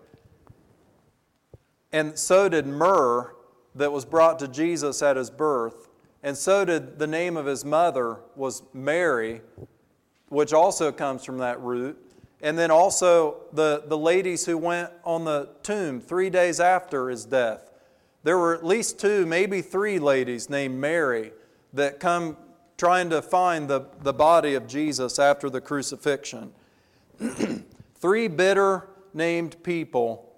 [1.92, 3.34] And so did myrrh
[3.74, 5.86] that was brought to Jesus at his birth
[6.26, 9.42] and so did the name of his mother was Mary,
[10.28, 11.96] which also comes from that root.
[12.42, 17.24] And then also the, the ladies who went on the tomb three days after his
[17.24, 17.70] death.
[18.24, 21.32] There were at least two, maybe three ladies named Mary
[21.72, 22.36] that come
[22.76, 26.52] trying to find the, the body of Jesus after the crucifixion.
[27.94, 30.30] three bitter named people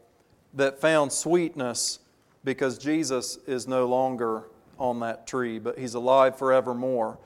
[0.54, 1.98] that found sweetness
[2.44, 4.44] because Jesus is no longer
[4.78, 7.18] on that tree, but he's alive forevermore.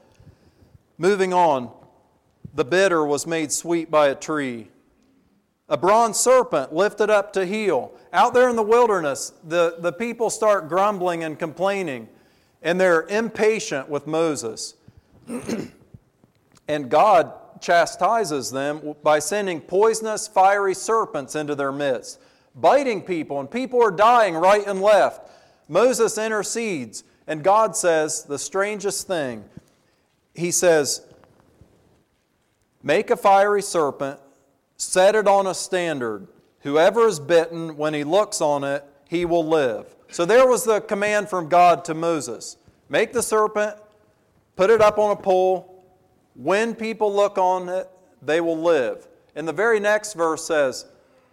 [0.98, 1.70] Moving on,
[2.54, 4.68] the bitter was made sweet by a tree.
[5.68, 7.92] A bronze serpent lifted up to heal.
[8.12, 12.08] Out there in the wilderness, the, the people start grumbling and complaining,
[12.62, 14.74] and they're impatient with Moses.
[16.68, 22.20] and God chastises them by sending poisonous, fiery serpents into their midst,
[22.55, 25.29] biting people, and people are dying right and left.
[25.68, 27.05] Moses intercedes.
[27.27, 29.45] And God says the strangest thing.
[30.35, 31.03] He says,
[32.83, 34.18] Make a fiery serpent,
[34.77, 36.27] set it on a standard.
[36.61, 39.95] Whoever is bitten, when he looks on it, he will live.
[40.11, 42.57] So there was the command from God to Moses
[42.89, 43.77] Make the serpent,
[44.57, 45.84] put it up on a pole.
[46.34, 47.88] When people look on it,
[48.22, 49.09] they will live.
[49.34, 50.86] And the very next verse says,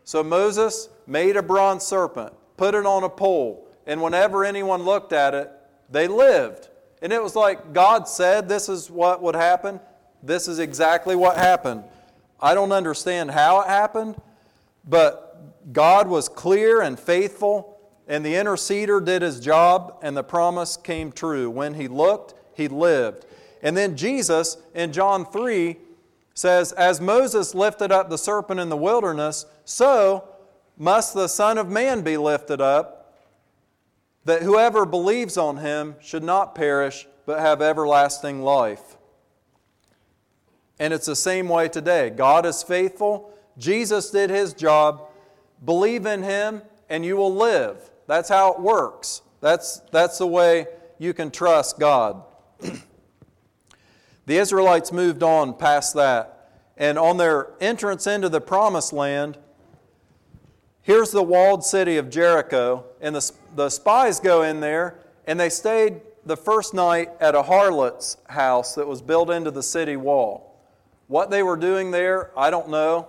[0.04, 5.14] So Moses made a bronze serpent, put it on a pole, and whenever anyone looked
[5.14, 5.52] at it,
[5.90, 6.70] they lived.
[7.02, 9.80] And it was like God said this is what would happen.
[10.22, 11.84] This is exactly what happened.
[12.42, 14.16] I don't understand how it happened,
[14.88, 20.78] but God was clear and faithful, and the interceder did his job, and the promise
[20.78, 21.50] came true.
[21.50, 23.26] When he looked, he lived.
[23.64, 25.78] And then Jesus in John 3
[26.36, 30.30] says, As Moses lifted up the serpent in the wilderness, so
[30.78, 33.00] must the Son of Man be lifted up
[34.26, 38.98] that whoever believes on him should not perish, but have everlasting life.
[40.80, 42.10] And it's the same way today.
[42.10, 43.34] God is faithful.
[43.58, 45.08] Jesus did his job.
[45.66, 47.90] Believe in him, and you will live.
[48.08, 49.22] That's how it works.
[49.42, 52.24] That's, that's the way you can trust God.
[54.26, 56.52] the Israelites moved on past that.
[56.78, 59.38] And on their entrance into the promised land,
[60.82, 65.50] here's the walled city of Jericho, and the, the spies go in there, and they
[65.50, 70.58] stayed the first night at a harlot's house that was built into the city wall.
[71.08, 73.08] What they were doing there, I don't know.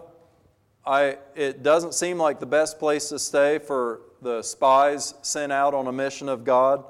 [0.87, 5.75] I, it doesn't seem like the best place to stay for the spies sent out
[5.75, 6.85] on a mission of God.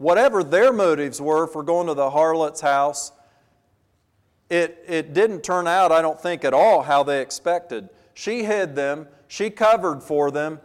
[0.00, 3.12] Whatever their motives were for going to the harlot's house,
[4.48, 7.90] it, it didn't turn out, I don't think, at all how they expected.
[8.14, 10.58] She hid them, she covered for them.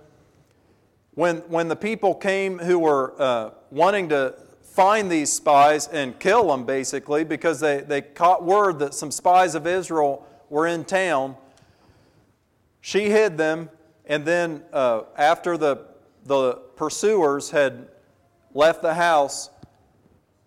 [1.15, 6.47] When, when the people came who were uh, wanting to find these spies and kill
[6.47, 11.36] them, basically, because they, they caught word that some spies of Israel were in town.
[12.79, 13.69] She hid them,
[14.05, 15.88] and then uh, after the,
[16.23, 17.89] the pursuers had
[18.55, 19.51] left the house,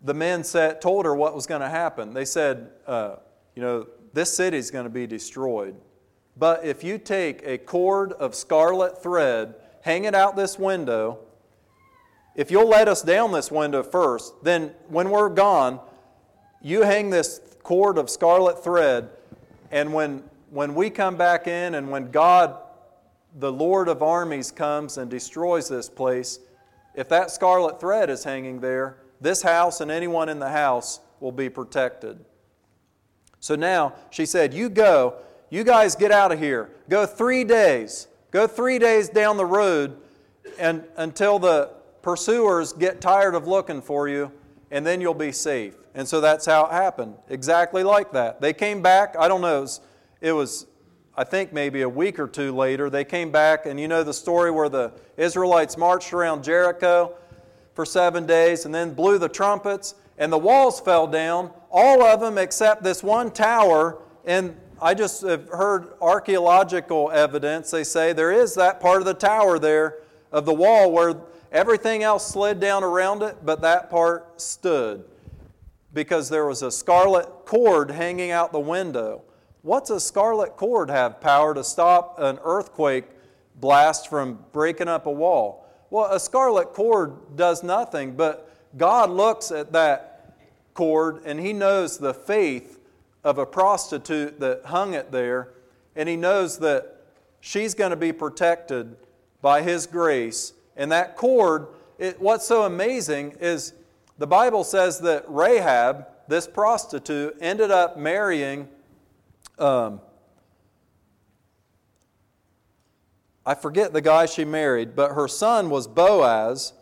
[0.02, 2.12] the men said, told her what was going to happen.
[2.12, 3.16] They said, uh,
[3.54, 5.76] You know, this city is going to be destroyed.
[6.36, 11.18] But if you take a cord of scarlet thread, hang it out this window,
[12.34, 15.80] if you'll let us down this window first, then when we're gone,
[16.62, 19.10] you hang this cord of scarlet thread,
[19.72, 22.56] and when, when we come back in and when God,
[23.34, 26.38] the Lord of armies, comes and destroys this place,
[26.98, 31.32] if that scarlet thread is hanging there, this house and anyone in the house will
[31.32, 32.24] be protected.
[33.40, 35.14] So now she said, You go,
[35.50, 36.70] you guys get out of here.
[36.88, 38.08] Go three days.
[38.30, 39.96] Go three days down the road
[40.58, 41.70] and, until the,
[42.02, 44.32] pursuers get tired of looking for you,
[44.70, 45.76] and then you'll be safe.
[45.94, 47.14] And so that's how it happened.
[47.28, 48.40] Exactly like that.
[48.40, 49.80] They came back, I don't know, it was,
[50.20, 50.66] it was,
[51.18, 54.14] I think maybe a week or two later, they came back, and you know the
[54.14, 57.14] story where the Israelites marched around Jericho
[57.74, 62.20] for seven days and then blew the trumpets, and the walls fell down, all of
[62.20, 63.98] them except this one tower.
[64.24, 67.72] And I just have heard archaeological evidence.
[67.72, 69.98] They say there is that part of the tower there
[70.30, 71.16] of the wall where
[71.50, 75.04] Everything else slid down around it, but that part stood
[75.94, 79.22] because there was a scarlet cord hanging out the window.
[79.62, 83.04] What's a scarlet cord have power to stop an earthquake
[83.56, 85.66] blast from breaking up a wall?
[85.90, 90.36] Well, a scarlet cord does nothing, but God looks at that
[90.74, 92.78] cord and He knows the faith
[93.24, 95.50] of a prostitute that hung it there,
[95.96, 97.02] and He knows that
[97.40, 98.96] she's going to be protected
[99.42, 101.66] by His grace and that cord,
[101.98, 103.74] it, what's so amazing is
[104.16, 108.68] the Bible says that Rahab, this prostitute, ended up marrying,
[109.58, 110.00] um,
[113.44, 116.74] I forget the guy she married, but her son was Boaz.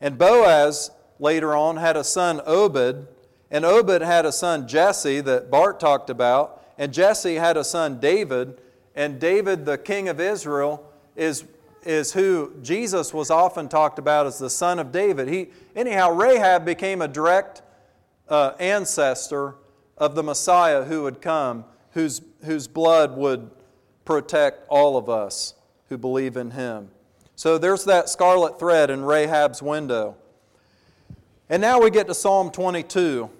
[0.00, 3.06] And Boaz later on had a son, Obed.
[3.50, 6.64] And Obed had a son, Jesse, that Bart talked about.
[6.76, 8.60] And Jesse had a son, David.
[8.94, 11.44] And David, the king of Israel, is
[11.86, 15.28] is who Jesus was often talked about as the son of David.
[15.28, 17.62] He, anyhow, Rahab became a direct
[18.28, 19.54] uh, ancestor
[19.96, 21.64] of the Messiah who would come,
[21.96, 23.50] whose, whose blood would
[24.04, 25.54] protect all of us
[25.88, 26.90] who believe in him.
[27.36, 30.14] So there's that scarlet thread in Rahab's window.
[31.48, 33.30] And now we get to Psalm 22.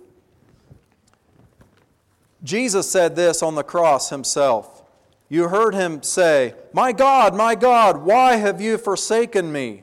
[2.45, 4.83] Jesus said this on the cross himself.
[5.29, 9.83] You heard him say, My God, my God, why have you forsaken me?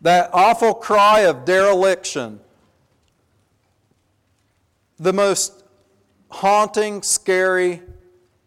[0.00, 2.40] That awful cry of dereliction,
[4.98, 5.59] the most
[6.30, 7.82] haunting, scary,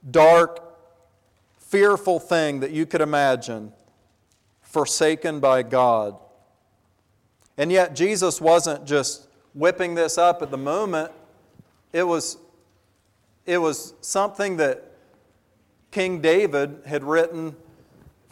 [0.09, 0.59] dark,
[1.57, 3.73] fearful thing that you could imagine,
[4.61, 6.15] forsaken by God.
[7.57, 11.11] And yet, Jesus wasn't just whipping this up at the moment,
[11.91, 12.38] it was,
[13.45, 14.91] it was something that
[15.91, 17.55] King David had written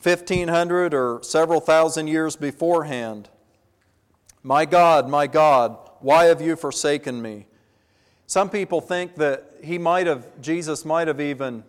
[0.01, 3.29] 1500 or several thousand years beforehand.
[4.41, 7.45] My God, my God, why have you forsaken me?
[8.31, 11.65] Some people think that he might have, Jesus might have even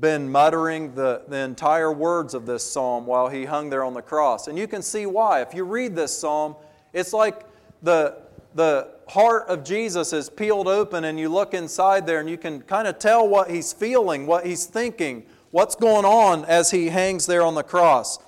[0.00, 4.00] been muttering the, the entire words of this psalm while he hung there on the
[4.00, 4.48] cross.
[4.48, 5.42] And you can see why.
[5.42, 6.56] If you read this psalm,
[6.94, 7.44] it's like
[7.82, 8.22] the,
[8.54, 12.62] the heart of Jesus is peeled open and you look inside there and you can
[12.62, 17.26] kind of tell what he's feeling, what he's thinking, what's going on as he hangs
[17.26, 18.18] there on the cross.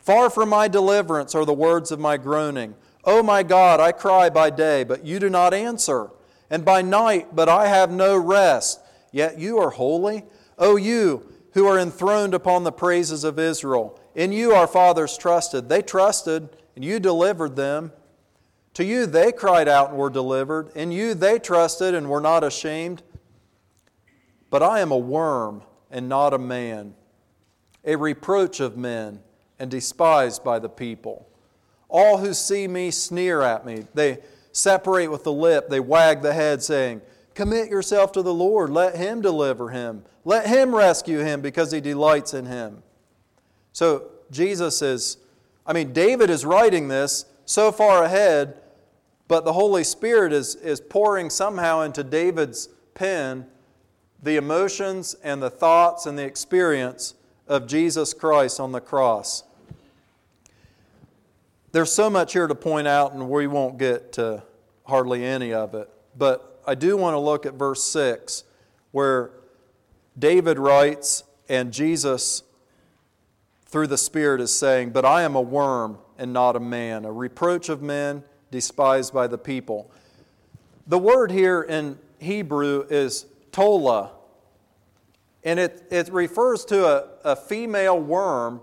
[0.00, 2.74] Far from my deliverance are the words of my groaning.
[3.04, 6.08] O oh my God, I cry by day, but you do not answer,
[6.50, 8.80] and by night, but I have no rest.
[9.12, 10.24] Yet you are holy.
[10.58, 13.98] O you who are enthroned upon the praises of Israel.
[14.14, 15.68] In you our fathers trusted.
[15.68, 17.92] They trusted, and you delivered them.
[18.74, 20.70] To you they cried out and were delivered.
[20.74, 23.02] In you they trusted and were not ashamed.
[24.50, 26.94] But I am a worm and not a man,
[27.84, 29.20] a reproach of men
[29.58, 31.26] and despised by the people.
[31.88, 33.86] All who see me sneer at me.
[33.94, 34.18] They
[34.56, 37.02] separate with the lip, they wag the head, saying,
[37.34, 38.70] Commit yourself to the Lord.
[38.70, 40.04] Let Him deliver him.
[40.24, 42.82] Let Him rescue him because He delights in him.
[43.72, 45.18] So Jesus is,
[45.66, 48.58] I mean, David is writing this so far ahead,
[49.28, 53.46] but the Holy Spirit is, is pouring somehow into David's pen
[54.22, 57.14] the emotions and the thoughts and the experience
[57.46, 59.44] of Jesus Christ on the cross.
[61.72, 64.42] There's so much here to point out, and we won't get to
[64.86, 65.88] hardly any of it.
[66.16, 68.44] But I do want to look at verse 6,
[68.92, 69.30] where
[70.18, 72.42] David writes, and Jesus,
[73.66, 77.12] through the Spirit, is saying, But I am a worm and not a man, a
[77.12, 79.90] reproach of men, despised by the people.
[80.86, 84.12] The word here in Hebrew is tola,
[85.44, 88.60] and it, it refers to a, a female worm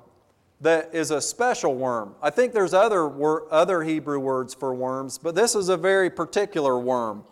[0.63, 2.15] that is a special worm.
[2.21, 6.09] I think there's other, wor- other Hebrew words for worms, but this is a very
[6.09, 7.25] particular worm.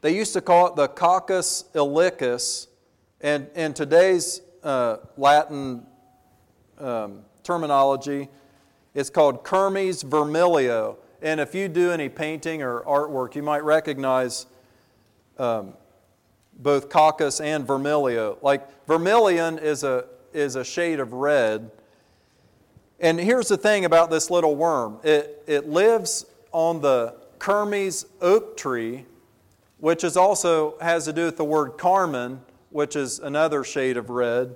[0.00, 2.68] They used to call it the Coccus ilicis,
[3.20, 5.84] and in today's uh, Latin
[6.78, 8.28] um, terminology,
[8.94, 10.96] it's called Kermes vermilio.
[11.22, 14.46] And if you do any painting or artwork, you might recognize
[15.38, 15.74] um,
[16.58, 18.38] both Coccus and vermilio.
[18.42, 21.70] Like vermilion is a, is a shade of red.
[23.00, 28.56] And here's the thing about this little worm it, it lives on the Kermes oak
[28.56, 29.06] tree,
[29.78, 34.10] which is also has to do with the word carmine, which is another shade of
[34.10, 34.54] red.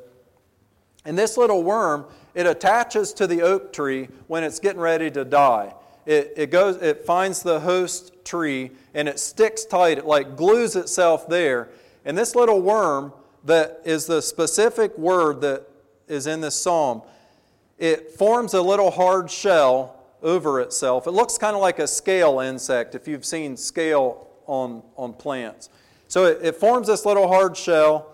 [1.06, 5.24] And this little worm, it attaches to the oak tree when it's getting ready to
[5.24, 5.74] die.
[6.06, 10.76] It, it, goes, it finds the host tree and it sticks tight, it like glues
[10.76, 11.70] itself there.
[12.04, 13.12] And this little worm,
[13.44, 15.66] that is the specific word that
[16.08, 17.02] is in this psalm,
[17.78, 21.06] it forms a little hard shell over itself.
[21.06, 25.68] It looks kind of like a scale insect if you've seen scale on, on plants.
[26.08, 28.10] So it, it forms this little hard shell,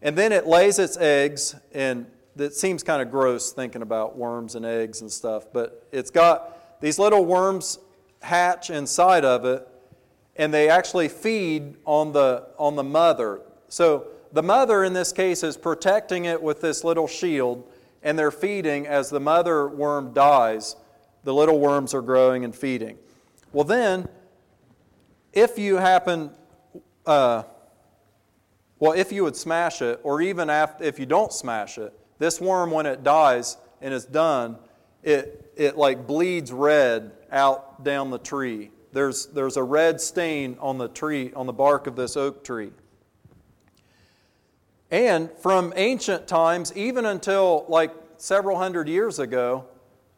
[0.00, 4.54] and then it lays its eggs, and it seems kind of gross thinking about worms
[4.54, 7.78] and eggs and stuff, but it's got these little worms
[8.20, 9.66] hatch inside of it,
[10.36, 13.40] and they actually feed on the, on the mother.
[13.68, 17.64] So the mother in this case is protecting it with this little shield,
[18.02, 20.76] and they're feeding as the mother worm dies.
[21.24, 22.98] The little worms are growing and feeding.
[23.52, 24.08] Well, then,
[25.32, 26.30] if you happen,
[27.06, 27.44] uh,
[28.78, 32.40] well, if you would smash it, or even after, if you don't smash it, this
[32.40, 34.58] worm, when it dies and is done,
[35.02, 38.70] it, it like bleeds red out down the tree.
[38.92, 42.72] There's, there's a red stain on the tree, on the bark of this oak tree.
[44.92, 49.64] And from ancient times, even until like several hundred years ago,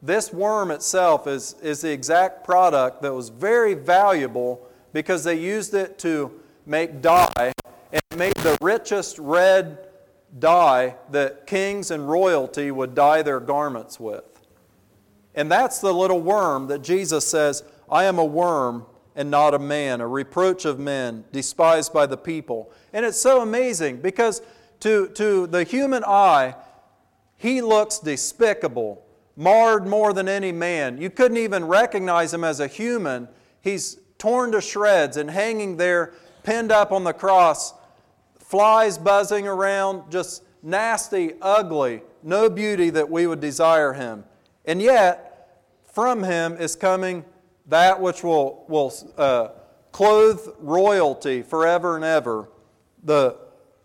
[0.02, 5.74] this worm itself is, is the exact product that was very valuable because they used
[5.74, 7.52] it to make dye
[7.92, 9.78] and made the richest red
[10.40, 14.42] dye that kings and royalty would dye their garments with.
[15.36, 19.58] And that's the little worm that Jesus says, I am a worm and not a
[19.58, 22.72] man, a reproach of men, despised by the people.
[22.92, 24.42] And it's so amazing because
[24.84, 26.54] to, to the human eye,
[27.38, 29.02] he looks despicable,
[29.34, 31.00] marred more than any man.
[31.00, 33.28] You couldn't even recognize him as a human.
[33.62, 36.12] He's torn to shreds and hanging there,
[36.42, 37.72] pinned up on the cross,
[38.38, 44.24] flies buzzing around, just nasty, ugly, no beauty that we would desire him.
[44.66, 45.62] And yet,
[45.94, 47.24] from him is coming
[47.68, 49.48] that which will, will uh,
[49.92, 52.50] clothe royalty forever and ever
[53.02, 53.38] the,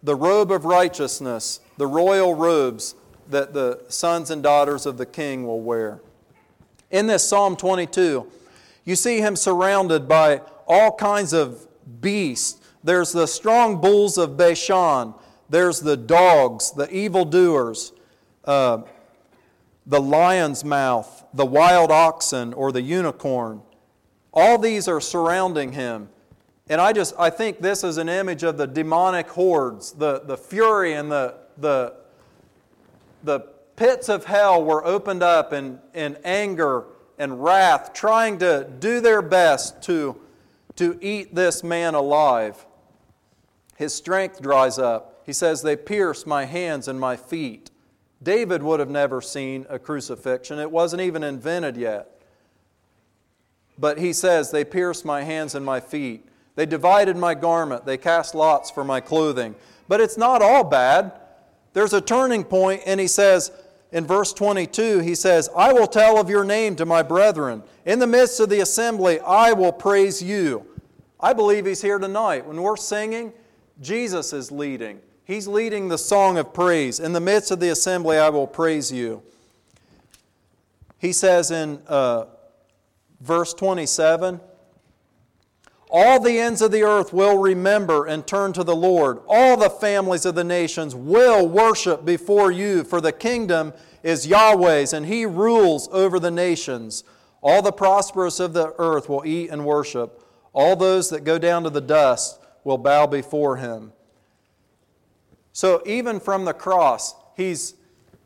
[0.03, 2.95] the robe of righteousness, the royal robes
[3.29, 6.01] that the sons and daughters of the king will wear.
[6.89, 8.25] In this Psalm 22,
[8.85, 11.67] you see him surrounded by all kinds of
[12.01, 12.59] beasts.
[12.83, 15.13] There's the strong bulls of Bashan,
[15.49, 17.91] there's the dogs, the evildoers,
[18.45, 18.83] uh,
[19.85, 23.61] the lion's mouth, the wild oxen, or the unicorn.
[24.31, 26.09] All these are surrounding him.
[26.69, 30.37] And I just I think this is an image of the demonic hordes, the, the
[30.37, 31.95] fury and the, the,
[33.23, 33.39] the
[33.75, 36.85] pits of hell were opened up in, in anger
[37.17, 40.19] and wrath, trying to do their best to,
[40.75, 42.65] to eat this man alive.
[43.75, 45.23] His strength dries up.
[45.25, 47.71] He says, They pierce my hands and my feet.
[48.21, 52.21] David would have never seen a crucifixion, it wasn't even invented yet.
[53.77, 56.25] But he says, They pierced my hands and my feet.
[56.55, 57.85] They divided my garment.
[57.85, 59.55] They cast lots for my clothing.
[59.87, 61.13] But it's not all bad.
[61.73, 63.51] There's a turning point, and he says,
[63.91, 67.63] in verse 22, he says, I will tell of your name to my brethren.
[67.85, 70.65] In the midst of the assembly, I will praise you.
[71.19, 72.45] I believe He's here tonight.
[72.45, 73.33] When we're singing,
[73.81, 74.99] Jesus is leading.
[75.25, 76.99] He's leading the song of praise.
[76.99, 79.23] In the midst of the assembly, I will praise you.
[80.97, 82.25] He says in uh,
[83.21, 84.39] verse 27
[85.89, 89.19] All the ends of the earth will remember and turn to the Lord.
[89.27, 93.73] All the families of the nations will worship before you, for the kingdom
[94.03, 97.03] is Yahweh's, and He rules over the nations.
[97.41, 100.23] All the prosperous of the earth will eat and worship.
[100.53, 103.93] All those that go down to the dust will bow before Him.
[105.53, 107.75] So, even from the cross, He's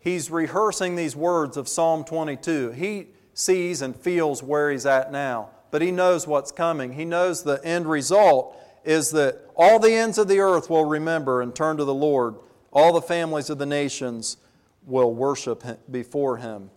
[0.04, 2.72] he's rehearsing these words of Psalm 22.
[2.72, 6.94] He sees and feels where he's at now, but he knows what's coming.
[6.94, 8.56] He knows the end result
[8.86, 12.36] is that all the ends of the earth will remember and turn to the Lord.
[12.72, 14.38] All the families of the nations
[14.86, 16.70] will worship before him.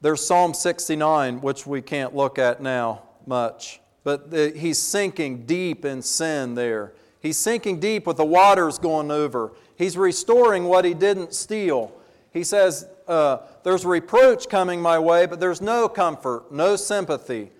[0.00, 5.84] There's Psalm 69, which we can't look at now much, but the, he's sinking deep
[5.84, 6.92] in sin there.
[7.18, 9.50] He's sinking deep with the waters going over.
[9.74, 11.92] He's restoring what he didn't steal.
[12.32, 17.50] He says, uh, There's reproach coming my way, but there's no comfort, no sympathy.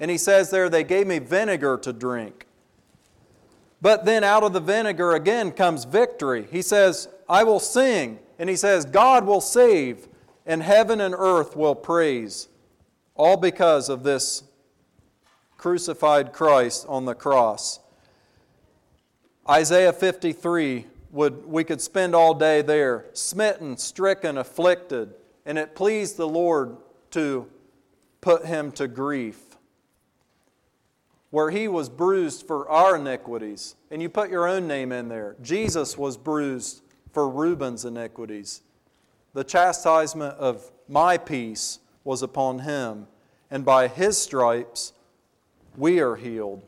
[0.00, 2.46] And he says there, They gave me vinegar to drink.
[3.80, 6.46] But then out of the vinegar again comes victory.
[6.50, 8.18] He says, I will sing.
[8.38, 10.08] And he says, God will save,
[10.46, 12.48] and heaven and earth will praise.
[13.14, 14.42] All because of this
[15.56, 17.80] crucified Christ on the cross.
[19.48, 20.86] Isaiah 53
[21.18, 25.12] would we could spend all day there, smitten, stricken, afflicted,
[25.44, 26.76] and it pleased the Lord
[27.10, 27.48] to
[28.20, 29.56] put him to grief.
[31.30, 35.34] Where he was bruised for our iniquities, and you put your own name in there.
[35.42, 38.62] Jesus was bruised for Reuben's iniquities.
[39.34, 43.08] The chastisement of my peace was upon him,
[43.50, 44.92] and by his stripes
[45.76, 46.62] we are healed.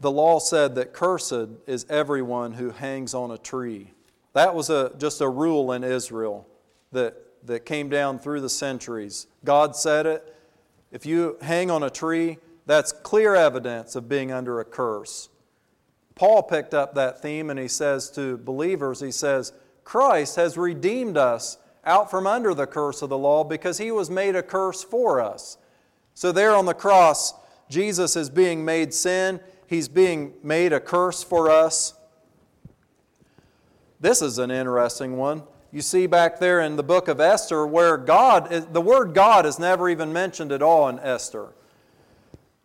[0.00, 3.92] The law said that cursed is everyone who hangs on a tree.
[4.32, 6.46] That was a, just a rule in Israel
[6.92, 9.26] that, that came down through the centuries.
[9.44, 10.36] God said it.
[10.90, 15.28] If you hang on a tree, that's clear evidence of being under a curse.
[16.14, 19.52] Paul picked up that theme and he says to believers, he says,
[19.84, 24.10] Christ has redeemed us out from under the curse of the law because he was
[24.10, 25.56] made a curse for us.
[26.14, 27.32] So, there on the cross,
[27.68, 29.40] Jesus is being made sin
[29.70, 31.94] he's being made a curse for us.
[34.00, 35.44] This is an interesting one.
[35.70, 39.60] You see back there in the book of Esther where God, the word God is
[39.60, 41.50] never even mentioned at all in Esther.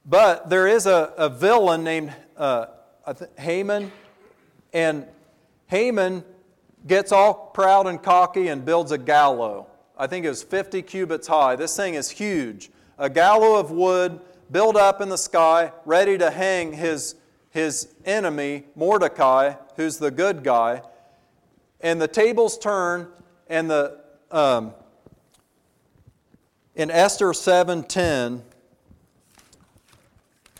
[0.04, 2.66] But there is a, a villain named uh,
[3.38, 3.92] Haman,
[4.74, 5.06] and
[5.68, 6.24] Haman
[6.88, 9.68] gets all proud and cocky and builds a gallows.
[9.96, 11.56] I think it was 50 cubits high.
[11.56, 12.72] This thing is huge.
[12.98, 14.20] A gallows of wood
[14.52, 17.16] built up in the sky, ready to hang his,
[17.50, 20.82] his enemy, Mordecai, who's the good guy.
[21.82, 23.08] And the tables turn,
[23.48, 24.00] and the
[24.32, 24.74] um,
[26.76, 28.42] in Esther 7:10,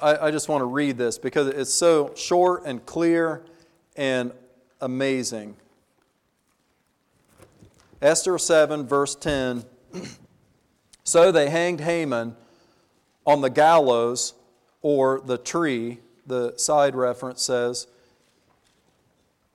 [0.02, 3.44] I, I just want to read this because it's so short and clear
[3.96, 4.32] and
[4.82, 5.56] amazing.
[8.02, 9.64] Esther 7, verse 10.
[11.04, 12.36] so they hanged Haman
[13.26, 14.34] on the gallows
[14.82, 17.88] or the tree, the side reference says.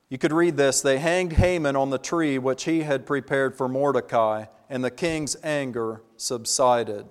[0.09, 3.69] You could read this They hanged Haman on the tree which he had prepared for
[3.69, 7.07] Mordecai, and the king's anger subsided.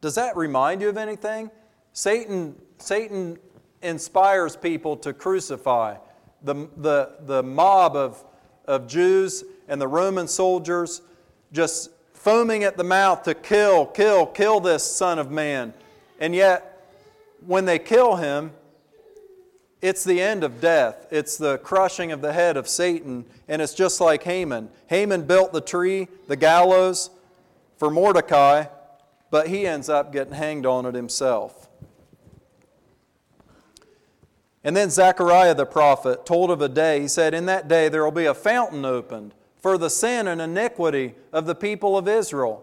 [0.00, 1.50] Does that remind you of anything?
[1.92, 3.38] Satan, Satan
[3.80, 5.96] inspires people to crucify.
[6.42, 8.22] The, the, the mob of,
[8.66, 11.00] of Jews and the Roman soldiers
[11.52, 11.90] just
[12.24, 15.74] foaming at the mouth to kill, kill, kill this Son of Man.
[16.18, 16.88] And yet,
[17.46, 18.52] when they kill him,
[19.82, 21.06] it's the end of death.
[21.10, 23.26] It's the crushing of the head of Satan.
[23.46, 24.70] And it's just like Haman.
[24.86, 27.10] Haman built the tree, the gallows,
[27.76, 28.64] for Mordecai,
[29.30, 31.68] but he ends up getting hanged on it himself.
[34.66, 38.02] And then Zechariah the prophet told of a day, he said, In that day there
[38.02, 39.34] will be a fountain opened
[39.64, 42.62] for the sin and iniquity of the people of Israel.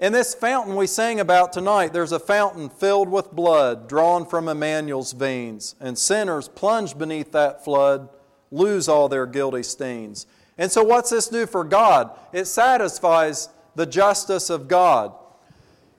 [0.00, 4.48] In this fountain we sang about tonight, there's a fountain filled with blood drawn from
[4.48, 8.08] Emmanuel's veins, and sinners plunged beneath that flood
[8.50, 10.26] lose all their guilty stains.
[10.58, 12.18] And so, what's this do for God?
[12.32, 15.12] It satisfies the justice of God.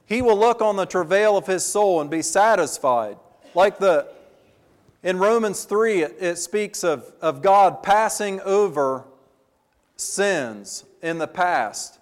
[0.06, 3.16] He will look on the travail of his soul and be satisfied.
[3.56, 4.10] Like the
[5.02, 9.06] in Romans 3, it, it speaks of, of God passing over
[10.02, 12.00] sins in the past.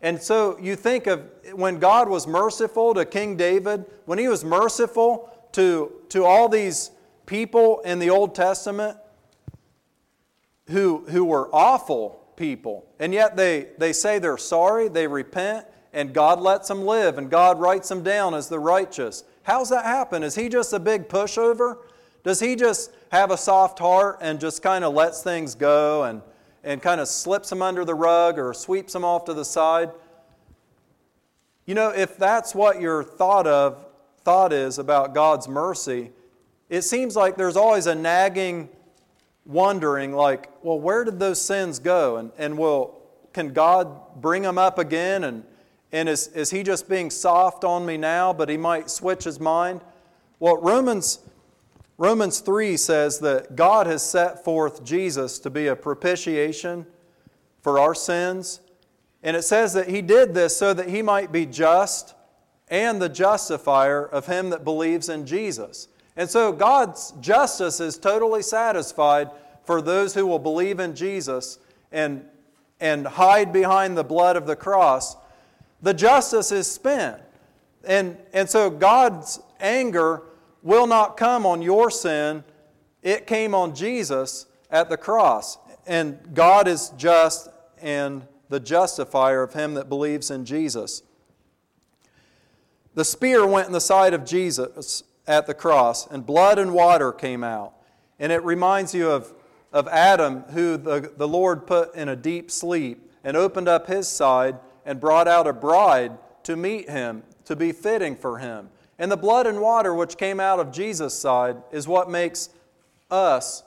[0.00, 1.22] And so you think of
[1.52, 6.90] when God was merciful to King David, when he was merciful to, to all these
[7.26, 8.98] people in the Old Testament
[10.68, 16.12] who, who were awful people, and yet they, they say they're sorry, they repent, and
[16.12, 19.24] God lets them live, and God writes them down as the righteous.
[19.44, 20.22] How's that happen?
[20.22, 21.78] Is he just a big pushover?
[22.24, 26.20] Does he just have a soft heart and just kind of lets things go and,
[26.64, 29.90] and kind of slips them under the rug or sweeps them off to the side?
[31.66, 33.86] You know, if that's what your thought of
[34.22, 36.10] thought is about God's mercy,
[36.68, 38.68] it seems like there's always a nagging
[39.46, 42.16] wondering like, well, where did those sins go?
[42.16, 42.98] And, and will,
[43.32, 45.24] can God bring them up again?
[45.24, 45.44] And,
[45.92, 49.38] and is, is he just being soft on me now, but he might switch his
[49.38, 49.82] mind?
[50.38, 51.20] Well, Romans,
[51.96, 56.86] Romans 3 says that God has set forth Jesus to be a propitiation
[57.62, 58.60] for our sins.
[59.22, 62.14] And it says that he did this so that he might be just
[62.68, 65.88] and the justifier of him that believes in Jesus.
[66.16, 69.30] And so God's justice is totally satisfied
[69.64, 71.58] for those who will believe in Jesus
[71.92, 72.24] and,
[72.80, 75.16] and hide behind the blood of the cross.
[75.80, 77.20] The justice is spent.
[77.84, 80.22] And, and so God's anger
[80.64, 82.42] will not come on your sin,
[83.02, 85.58] it came on Jesus at the cross.
[85.86, 87.48] And God is just
[87.80, 91.02] and the justifier of him that believes in Jesus.
[92.94, 97.12] The spear went in the side of Jesus at the cross, and blood and water
[97.12, 97.74] came out.
[98.18, 99.34] And it reminds you of,
[99.72, 104.08] of Adam, who the, the Lord put in a deep sleep and opened up his
[104.08, 106.12] side and brought out a bride
[106.44, 108.68] to meet him, to be fitting for him.
[108.98, 112.50] And the blood and water which came out of Jesus' side is what makes
[113.10, 113.62] us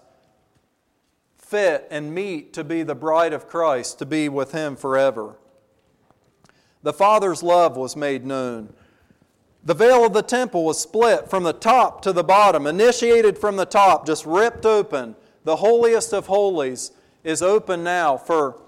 [1.38, 5.36] fit and meet to be the bride of Christ, to be with him forever.
[6.84, 8.74] The Father's love was made known.
[9.64, 13.58] The veil of the temple was split from the top to the bottom, initiated from
[13.58, 15.16] the top, just ripped open.
[15.44, 16.92] The holiest of holies
[17.24, 18.62] is open now for,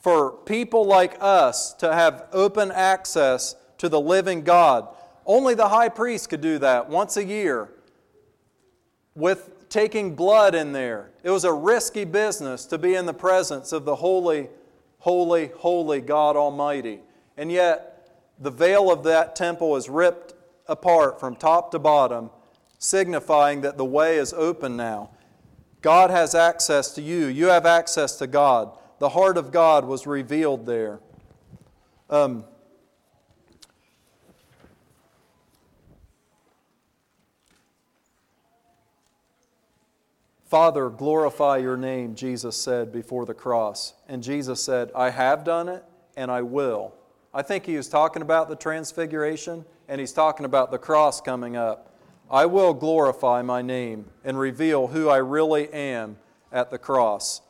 [0.00, 4.88] for people like us to have open access to the living God.
[5.30, 7.68] Only the high priest could do that once a year
[9.14, 11.12] with taking blood in there.
[11.22, 14.48] It was a risky business to be in the presence of the holy,
[14.98, 16.98] holy, holy God Almighty.
[17.36, 18.08] And yet,
[18.40, 20.34] the veil of that temple is ripped
[20.66, 22.30] apart from top to bottom,
[22.80, 25.10] signifying that the way is open now.
[25.80, 28.76] God has access to you, you have access to God.
[28.98, 30.98] The heart of God was revealed there.
[32.10, 32.46] Um,
[40.50, 43.94] Father, glorify your name, Jesus said before the cross.
[44.08, 45.84] And Jesus said, I have done it
[46.16, 46.92] and I will.
[47.32, 51.56] I think he was talking about the transfiguration and he's talking about the cross coming
[51.56, 51.94] up.
[52.28, 56.16] I will glorify my name and reveal who I really am
[56.50, 57.42] at the cross.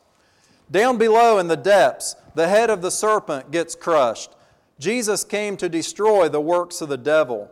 [0.69, 4.35] Down below in the depths, the head of the serpent gets crushed.
[4.77, 7.49] Jesus came to destroy the works of the devil,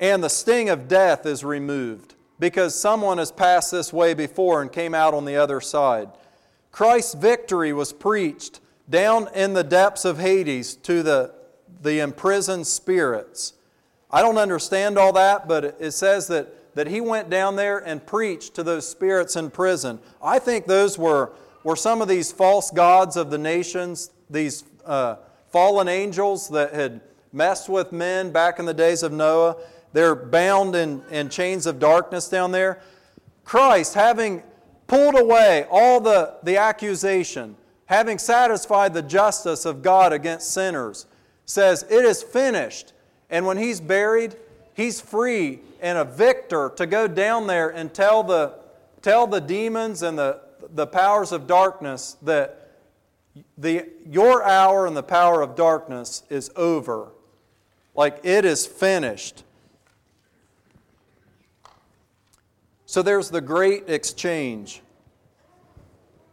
[0.00, 4.72] and the sting of death is removed because someone has passed this way before and
[4.72, 6.08] came out on the other side.
[6.72, 11.34] Christ's victory was preached down in the depths of Hades to the,
[11.82, 13.52] the imprisoned spirits.
[14.10, 18.04] I don't understand all that, but it says that, that he went down there and
[18.04, 20.00] preached to those spirits in prison.
[20.22, 21.32] I think those were,
[21.62, 25.16] were some of these false gods of the nations, these uh,
[25.50, 29.56] fallen angels that had messed with men back in the days of Noah.
[29.92, 32.80] They're bound in, in chains of darkness down there.
[33.44, 34.42] Christ, having
[34.86, 41.06] pulled away all the, the accusation, having satisfied the justice of God against sinners,
[41.44, 42.92] says, It is finished.
[43.28, 44.36] And when he's buried,
[44.74, 48.54] he's free and a victor to go down there and tell the,
[49.02, 50.40] tell the demons and the,
[50.74, 52.70] the powers of darkness that
[53.56, 57.08] the, your hour and the power of darkness is over.
[57.94, 59.44] Like it is finished.
[62.90, 64.82] So there's the great exchange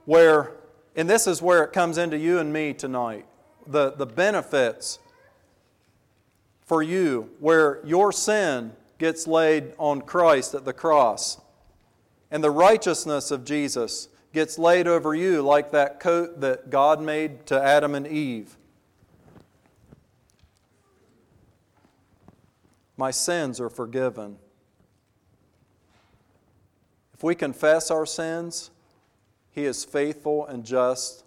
[0.06, 0.56] where
[0.96, 3.28] and this is where it comes into you and me tonight
[3.68, 4.98] the, the benefits
[6.66, 11.40] for you, where your sin gets laid on Christ at the cross,
[12.32, 17.46] and the righteousness of Jesus gets laid over you like that coat that God made
[17.46, 18.58] to Adam and Eve.
[22.98, 24.40] My sins are forgiven.
[27.18, 28.70] If we confess our sins,
[29.50, 31.24] he is faithful and just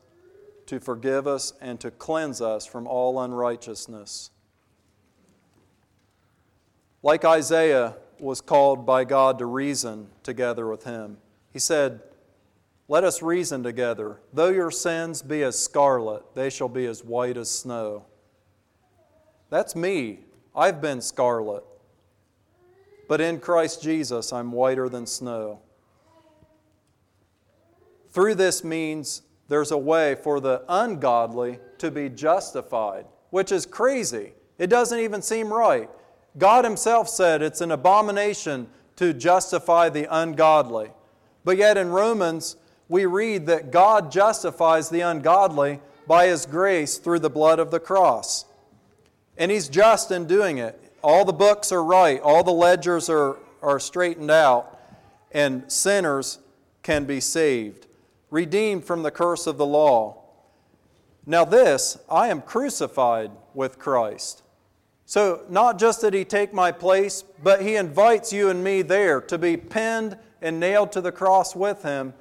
[0.66, 4.30] to forgive us and to cleanse us from all unrighteousness.
[7.02, 11.16] Like Isaiah was called by God to reason together with him,
[11.52, 12.00] he said,
[12.86, 14.20] Let us reason together.
[14.32, 18.04] Though your sins be as scarlet, they shall be as white as snow.
[19.48, 20.20] That's me.
[20.54, 21.64] I've been scarlet.
[23.08, 25.62] But in Christ Jesus, I'm whiter than snow.
[28.12, 34.32] Through this means there's a way for the ungodly to be justified, which is crazy.
[34.58, 35.88] It doesn't even seem right.
[36.38, 40.90] God Himself said it's an abomination to justify the ungodly.
[41.44, 42.56] But yet in Romans,
[42.88, 47.80] we read that God justifies the ungodly by His grace through the blood of the
[47.80, 48.44] cross.
[49.38, 50.78] And He's just in doing it.
[51.02, 54.78] All the books are right, all the ledgers are, are straightened out,
[55.32, 56.38] and sinners
[56.82, 57.86] can be saved,
[58.30, 60.22] redeemed from the curse of the law.
[61.26, 64.42] Now, this, I am crucified with Christ.
[65.04, 69.20] So, not just did he take my place, but he invites you and me there
[69.22, 72.14] to be pinned and nailed to the cross with him.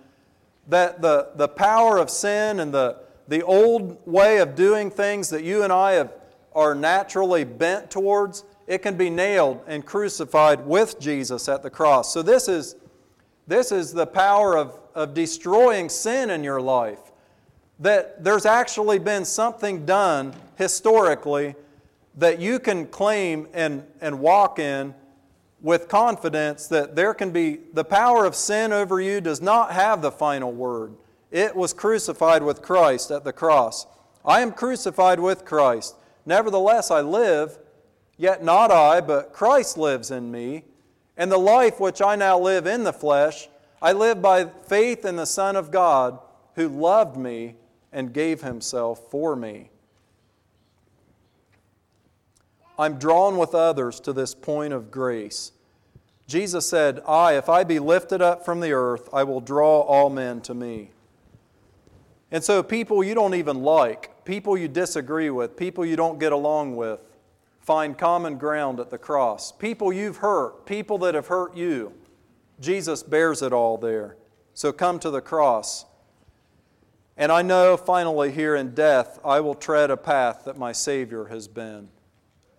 [0.67, 2.97] That the, the power of sin and the,
[3.27, 6.13] the old way of doing things that you and I have,
[6.53, 12.11] are naturally bent towards, it can be nailed and crucified with Jesus at the cross.
[12.11, 12.75] So, this is,
[13.49, 16.99] this is the power of, of destroying sin in your life.
[17.79, 21.55] That there's actually been something done historically
[22.17, 24.93] that you can claim and, and walk in
[25.61, 30.03] with confidence that there can be the power of sin over you does not have
[30.03, 30.93] the final word.
[31.31, 33.87] It was crucified with Christ at the cross.
[34.23, 35.95] I am crucified with Christ.
[36.23, 37.57] Nevertheless, I live,
[38.15, 40.65] yet not I, but Christ lives in me.
[41.19, 43.49] And the life which I now live in the flesh,
[43.81, 46.17] I live by faith in the Son of God
[46.55, 47.57] who loved me
[47.91, 49.69] and gave himself for me.
[52.77, 55.51] I'm drawn with others to this point of grace.
[56.25, 60.09] Jesus said, I, if I be lifted up from the earth, I will draw all
[60.09, 60.91] men to me.
[62.31, 66.31] And so, people you don't even like, people you disagree with, people you don't get
[66.31, 67.01] along with,
[67.69, 69.51] find common ground at the cross.
[69.51, 71.93] People you've hurt, people that have hurt you,
[72.59, 74.17] Jesus bears it all there.
[74.55, 75.85] So, come to the cross.
[77.15, 81.25] And I know finally here in death, I will tread a path that my Savior
[81.25, 81.89] has been.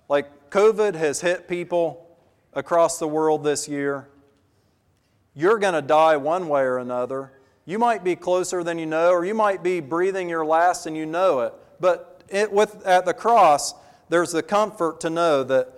[0.09, 2.17] Like COVID has hit people
[2.53, 4.09] across the world this year.
[5.35, 7.33] You're going to die one way or another.
[7.65, 10.97] You might be closer than you know, or you might be breathing your last and
[10.97, 11.55] you know it.
[11.81, 13.75] But it, with, at the cross,
[14.11, 15.73] there's the comfort to know that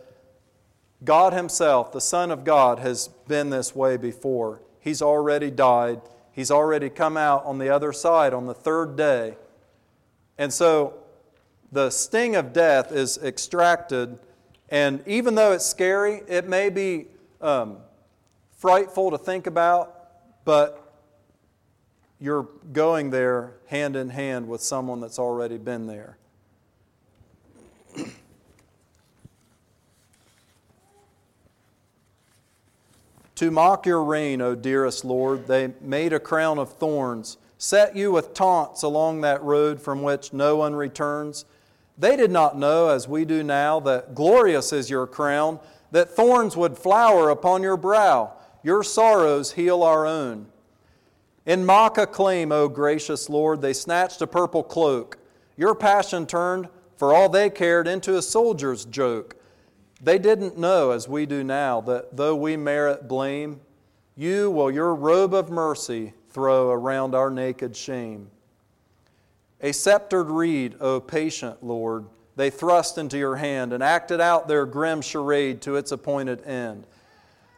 [1.05, 4.62] God Himself, the Son of God, has been this way before.
[4.80, 6.01] He's already died.
[6.33, 9.37] He's already come out on the other side on the third day.
[10.39, 10.95] And so
[11.70, 14.18] the sting of death is extracted.
[14.70, 17.09] And even though it's scary, it may be
[17.43, 17.76] um,
[18.57, 20.78] frightful to think about, but
[22.18, 26.16] you're going there hand in hand with someone that's already been there.
[33.43, 38.12] to mock your reign, O dearest Lord, they made a crown of thorns, set you
[38.12, 41.45] with taunts along that road from which no one returns.
[41.99, 45.59] They did not know, as we do now, that glorious is your crown,
[45.90, 48.32] that thorns would flower upon your brow.
[48.62, 50.47] Your sorrows heal our own.
[51.45, 55.18] In mock acclaim, O gracious Lord, they snatched a purple cloak.
[55.57, 59.34] Your passion turned, for all they cared, into a soldier's joke.
[60.03, 63.61] They didn't know, as we do now, that though we merit blame,
[64.16, 68.30] you will your robe of mercy throw around our naked shame.
[69.61, 74.66] A sceptered reed, O patient Lord, they thrust into your hand and acted out their
[74.66, 76.84] grim charade to its appointed end.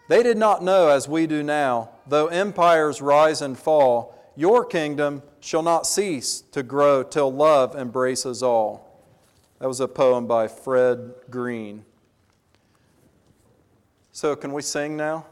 [0.09, 5.23] They did not know, as we do now, though empires rise and fall, your kingdom
[5.41, 9.03] shall not cease to grow till love embraces all.
[9.61, 11.87] That was a poem by Fred Green.
[14.17, 15.27] So, can we sing now?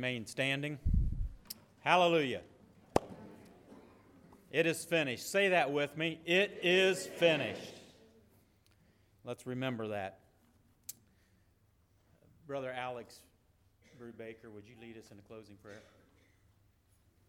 [0.00, 0.78] Remain standing.
[1.80, 2.40] Hallelujah.
[4.50, 5.30] It is finished.
[5.30, 6.18] Say that with me.
[6.24, 7.74] It is finished.
[9.26, 10.19] Let's remember that.